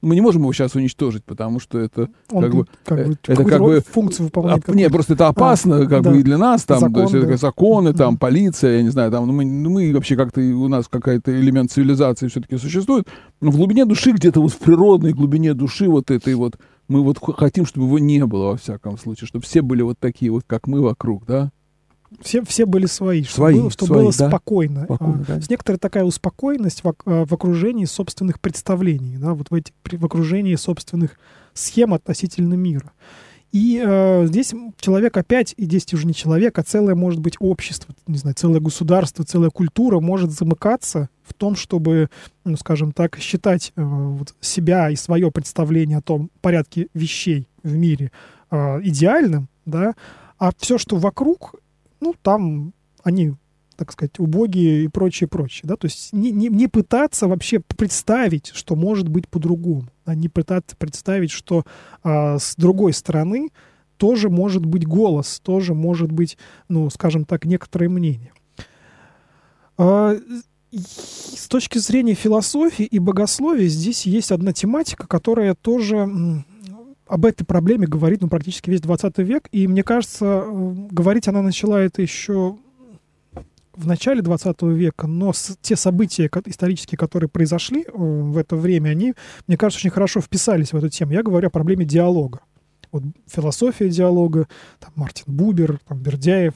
[0.00, 3.44] Мы не можем его сейчас уничтожить, потому что это Он как бы, как бы, это
[3.44, 4.68] как бы функцию выполняет.
[4.68, 6.10] А, нет, просто это опасно, а, как да.
[6.10, 7.18] бы и для нас там, Закон, то есть да.
[7.20, 10.68] это законы, там полиция, я не знаю, там ну, мы, ну, мы вообще как-то у
[10.68, 13.08] нас какая-то элемент цивилизации все-таки существует,
[13.40, 16.58] но в глубине души где-то вот в природной глубине души вот этой вот
[16.88, 20.30] мы вот хотим, чтобы его не было во всяком случае, чтобы все были вот такие
[20.30, 21.50] вот, как мы вокруг, да
[22.20, 24.28] все, все были свои, чтобы свои, было, чтобы свои, было да.
[24.28, 24.84] спокойно.
[24.84, 25.40] спокойно а, да.
[25.48, 30.54] Некоторая такая успокоенность в, а, в окружении собственных представлений, да, вот в, эти, в окружении
[30.56, 31.18] собственных
[31.54, 32.92] схем относительно мира.
[33.52, 37.94] И э, здесь человек опять, и здесь уже не человек, а целое, может быть, общество,
[38.06, 42.08] не знаю, целое государство, целая культура может замыкаться в том, чтобы,
[42.44, 47.76] ну, скажем так, считать э, вот себя и свое представление о том порядке вещей в
[47.76, 48.10] мире
[48.50, 49.94] э, идеальным, да,
[50.38, 51.54] а все, что вокруг,
[52.02, 53.34] ну, там они
[53.76, 58.52] так сказать, убогие и прочее, прочее, да, то есть не, не, не пытаться вообще представить,
[58.54, 61.64] что может быть по-другому, а не пытаться представить, что
[62.04, 63.48] а, с другой стороны
[63.96, 66.36] тоже может быть голос, тоже может быть,
[66.68, 68.32] ну, скажем так, некоторое мнение.
[69.78, 70.16] А,
[70.70, 76.44] с точки зрения философии и богословия здесь есть одна тематика, которая тоже
[77.12, 81.42] об этой проблеме говорит ну, практически весь 20 век, и мне кажется, э, говорить она
[81.42, 82.56] начала это еще
[83.74, 88.88] в начале 20 века, но с, те события исторические, которые произошли э, в это время,
[88.88, 89.12] они,
[89.46, 91.12] мне кажется, очень хорошо вписались в эту тему.
[91.12, 92.40] Я говорю о проблеме диалога.
[92.92, 94.48] Вот философия диалога,
[94.78, 96.54] там Мартин Бубер, там Бердяев,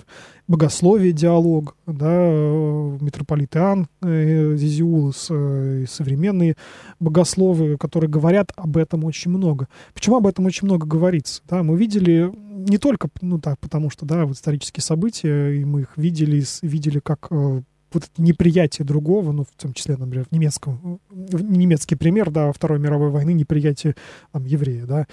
[0.49, 6.57] богословие диалог, да, э, митрополит Иоанн э, Зизиулос, э, современные
[7.01, 9.69] богословы, которые говорят об этом очень много.
[9.95, 11.43] Почему об этом очень много говорится?
[11.49, 15.83] Да, мы видели не только, ну да, потому что, да, вот исторические события, и мы
[15.83, 21.01] их видели, видели как вот это неприятие другого, ну, в том числе, например, в немецком,
[21.11, 23.95] немецкий пример, да, Второй мировой войны, неприятие
[24.33, 25.07] там, еврея, да,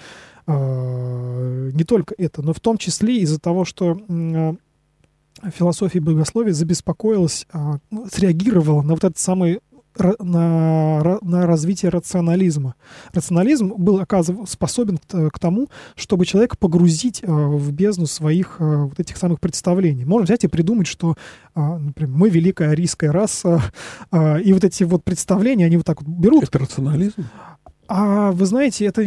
[0.46, 3.98] а, не только это, но в том числе из-за того, что
[5.44, 9.60] а, философия богословия забеспокоилась, а, ну, среагировала на вот этот самый
[10.18, 12.74] на, на развитие рационализма.
[13.12, 18.98] Рационализм был оказывается способен к, тому, чтобы человека погрузить э, в бездну своих э, вот
[18.98, 20.04] этих самых представлений.
[20.04, 21.14] Можно взять и придумать, что,
[21.54, 23.62] например, мы великая арийская раса,
[24.12, 26.42] и вот эти вот представления, они вот так вот берут.
[26.42, 27.26] Это рационализм?
[27.86, 29.02] А вы знаете, это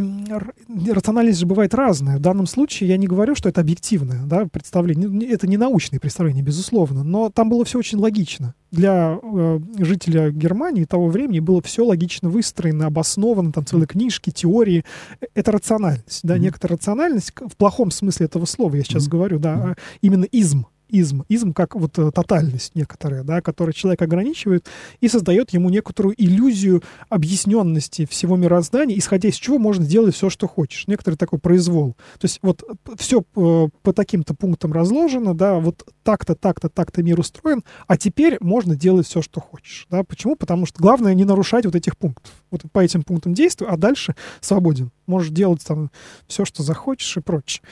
[0.91, 2.17] рациональность же бывает разная.
[2.17, 5.29] В данном случае я не говорю, что это объективное да, представление.
[5.29, 7.03] Это не научное представление, безусловно.
[7.03, 8.53] Но там было все очень логично.
[8.71, 14.83] Для э, жителя Германии того времени было все логично выстроено, обосновано, там целые книжки, теории.
[15.21, 16.19] Э, Это рациональность.
[16.23, 16.43] Да, Мгм.
[16.43, 19.11] некоторая рациональность, в плохом смысле этого слова, я сейчас Мгм.
[19.11, 20.65] говорю, да, а именно изм.
[20.89, 21.23] Изм.
[21.29, 24.67] Изм как вот э, тотальность некоторая, да, которая человек ограничивает
[25.01, 30.47] и создает ему некоторую иллюзию объясненности всего мироздания, исходя из чего можно делать все, что
[30.47, 30.87] хочешь.
[30.87, 31.95] Некоторый такой произвол.
[32.19, 32.63] То есть вот
[32.97, 38.75] все по таким-то пунктам разложено, да, вот так-то, так-то, так-то мир устроен, а теперь можно
[38.75, 39.87] делать все, что хочешь.
[39.89, 40.03] Да.
[40.03, 40.35] Почему?
[40.35, 42.31] Потому что главное не нарушать вот этих пунктов.
[42.51, 44.91] Вот по этим пунктам действуй, а дальше свободен.
[45.07, 45.89] Можешь делать там
[46.27, 47.63] все, что захочешь и прочее.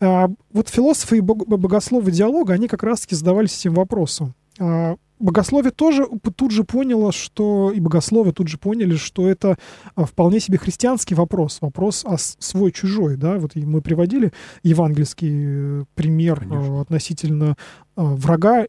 [0.00, 4.34] А, вот философы и бог- богословы диалога, они как раз-таки задавались этим вопросом.
[4.60, 6.04] А, Богословие тоже
[6.34, 9.56] тут же поняло, что и богословы тут же поняли, что это
[9.94, 14.32] а, вполне себе христианский вопрос, вопрос о свой-чужой, да, вот мы приводили
[14.64, 16.78] евангельский э, пример Конечно.
[16.78, 17.56] а, относительно
[17.94, 18.66] а, врага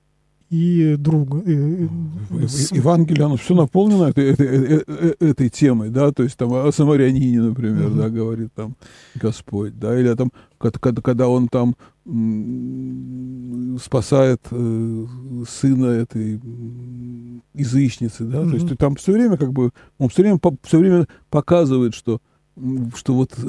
[0.53, 1.41] и друга.
[1.45, 1.87] э, э,
[2.29, 6.53] в- Евангелие, оно все наполнено этой, этой, э- э- этой темой, да, то есть там
[6.53, 7.97] о самарянине, например, Мгм.
[7.97, 8.75] да, говорит там
[9.15, 11.75] Господь, да, или там, когда, когда- он там
[13.79, 15.05] спасает э,
[15.49, 16.39] сына этой
[17.55, 18.53] язычницы, да, то Мгм.
[18.55, 22.19] есть там все время как бы, он все время, все время показывает, что
[22.95, 23.47] что вот э,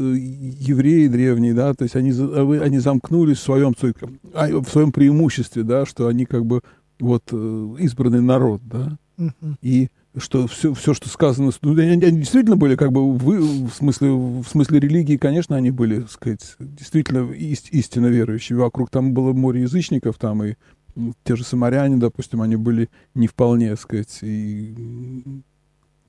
[0.70, 5.84] евреи древние, да, то есть они, а они замкнулись в своем, в своем преимуществе, да,
[5.84, 6.62] что они как бы
[7.00, 9.58] вот э, избранный народ, да, Мгм.
[9.62, 13.70] и что все, все что сказано, ну, они, они действительно были как бы вы, в
[13.72, 18.56] смысле в смысле религии, конечно, они были, так сказать, действительно ист- истинно верующие.
[18.58, 20.54] Вокруг там было море язычников, там и
[20.96, 25.42] м, те же самаряне, допустим, они были не вполне, так сказать, и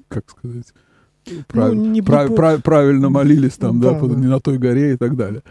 [0.07, 0.71] как сказать,
[1.47, 4.19] прав- Ну, не прав- прав- правильно молились там, да, Да, под- да.
[4.19, 5.41] не на той горе и так далее.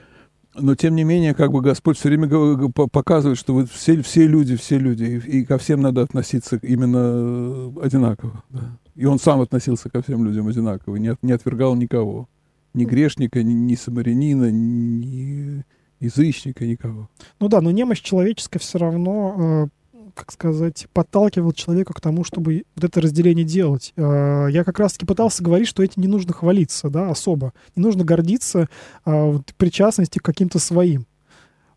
[0.57, 2.29] Но тем не менее, как бы Господь все время
[2.73, 6.99] показывает, что вот все, все люди, все люди, и, и ко всем надо относиться именно
[6.99, 8.43] э, одинаково.
[8.51, 8.79] да.
[8.95, 12.29] И он сам относился ко всем людям одинаково, не, от- не отвергал никого.
[12.75, 15.65] Ни грешника, ни, ни самарянина, ни
[16.01, 17.09] язычника, никого.
[17.41, 19.35] Ну да, но немощь человеческая все равно,
[19.67, 19.69] э,
[20.15, 23.93] как сказать, подталкивала человека к тому, чтобы вот это разделение делать.
[23.97, 27.53] Э, я как раз-таки пытался говорить, что этим не нужно хвалиться, да, особо.
[27.77, 28.69] Не нужно гордиться
[29.05, 31.07] вот, причастности к каким-то своим.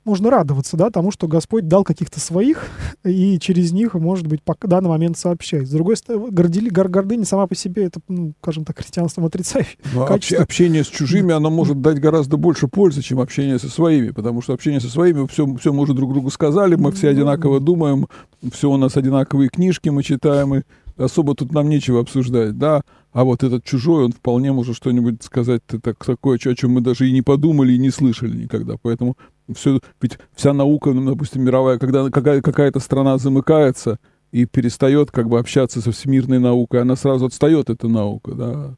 [0.08, 2.68] Можно радоваться, да, тому, что Господь дал каких-то своих,
[3.04, 5.68] и через них, может быть, по данный момент сообщать.
[5.68, 9.76] С другой стороны, гордили- гор- гордыня сама по себе, это, ну, скажем так, христианством отрицающее.
[9.94, 13.68] Но обще- Качество- общение с чужими, оно может дать гораздо больше пользы, чем общение со
[13.68, 17.08] своими, потому что общение со своими, все, все мы уже друг другу сказали, мы все
[17.08, 18.08] Ну, одинаково думаем,
[18.54, 20.62] все у нас одинаковые книжки мы читаем, и
[20.96, 22.82] особо тут нам нечего обсуждать, да,
[23.12, 27.10] а вот этот чужой, он вполне может что-нибудь сказать так, такое, о чем мы даже
[27.10, 29.18] и не подумали, и не слышали никогда, поэтому
[29.56, 34.00] все, ведь вся наука, ну, допустим, мировая, когда какая- какая-то страна замыкается
[34.32, 38.76] и перестает как бы общаться со всемирной наукой, она сразу отстает, эта наука, да.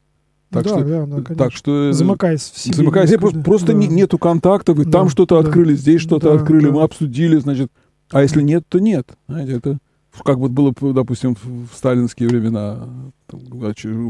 [0.50, 1.34] Так да, что, да, конечно.
[1.36, 2.74] так что э, Замыкаясь в себе.
[2.74, 3.72] замыкаясь, несколько, просто, просто да.
[3.74, 5.46] не- нету контактов, и Да, там что-то да.
[5.48, 6.72] открыли, здесь что-то Да, открыли, да.
[6.72, 7.70] мы обсудили, значит,
[8.10, 9.06] а если нет, то нет.
[9.28, 9.78] Знаете, это
[10.24, 12.88] как вот было, допустим, в сталинские времена,
[13.26, 13.40] там,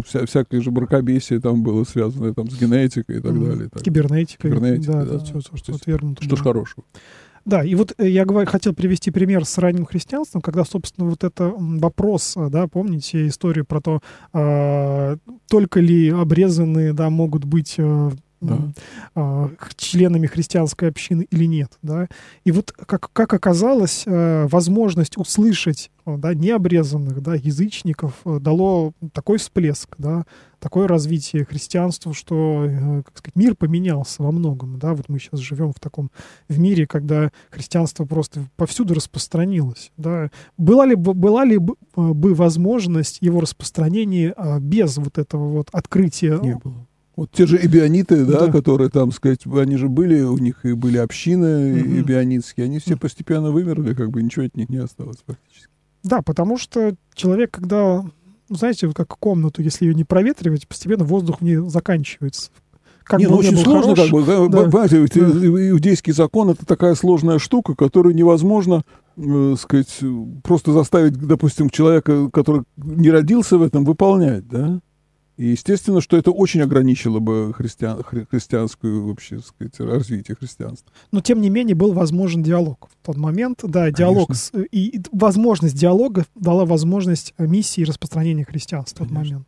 [0.02, 3.44] вся, всякое же бракобесие там было связано там, с генетикой и так Мгм.
[3.46, 3.68] далее.
[3.72, 3.82] так.
[3.82, 4.48] Кибернетика.
[4.48, 5.12] Кибернетика, да, да.
[5.12, 6.52] да, всё, То что есть отвергнуто Что ж было.
[6.52, 6.84] хорошего.
[7.46, 11.52] Да, и вот э, я хотел привести пример с ранним христианством, когда, собственно, вот это
[11.56, 14.00] вопрос, а, да, помните историю про то,
[14.32, 15.16] а,
[15.48, 18.10] только ли обрезанные, да, могут быть э,
[18.40, 18.72] Да.
[19.14, 22.08] а, членами христианской общины или нет, да.
[22.44, 29.38] И вот как, как оказалось, э, возможность услышать, да, необрезанных, да, язычников э, дало такой
[29.38, 30.24] всплеск, да,
[30.58, 35.40] такое развитие христианства, что, э, как сказать, мир поменялся во многом, да, вот мы сейчас
[35.40, 36.10] живем в таком
[36.48, 39.90] в мире, когда христианство просто повсюду распространилось.
[39.96, 40.30] Да.
[40.56, 45.68] Была ли, бы- была ли бы, бы возможность его распространения а, без вот этого вот
[45.72, 46.38] открытия?
[46.38, 46.79] Не было.
[47.20, 48.50] Вот те же эбиониты, да, Да.
[48.50, 52.00] которые там, сказать, они же были, у них и были общины Мгм.
[52.00, 55.68] эбионитские, они все постепенно вымерли, как бы ничего от них не осталось практически.
[56.02, 58.02] Да, потому что человек, когда,
[58.48, 62.50] ну, знаете, вот как комнату, если ее не проветривать, постепенно воздух в ней заканчивается.
[63.04, 65.20] Как не, ну очень был сложно, хорош, как бы, да, да, понимаете, ведь, да.
[65.26, 68.82] э, иудейский закон это такая сложная штука, которую невозможно,
[69.18, 70.06] э, сказать, э,
[70.42, 74.80] просто заставить, допустим, человека, который не родился в этом, выполнять, да.
[75.40, 80.92] И естественно, что это очень ограничило бы христиан, хри- христианскую вообще, так сказать, развитие христианства.
[81.12, 83.60] Но, тем не менее, был возможен диалог в тот момент.
[83.62, 84.34] Да, диалог Конечно.
[84.60, 89.46] с, и, и возможность диалога дала возможность э, миссии распространения христианства в тот момент.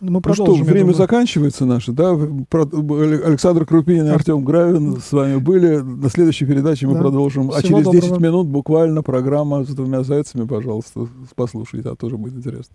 [0.00, 0.64] Мы Ну что, продолжим.
[0.66, 0.96] время думаю.
[0.96, 2.10] заканчивается наше, да?
[2.12, 5.78] Александр Крупинин и Ар- Артем Гравин с вами были.
[5.78, 7.00] На следующей передаче мы Да.
[7.00, 7.50] продолжим.
[7.50, 8.22] А Всего через 10 доброго.
[8.22, 12.74] минут буквально программа с двумя зайцами, пожалуйста, послушайте, а тоже будет интересно.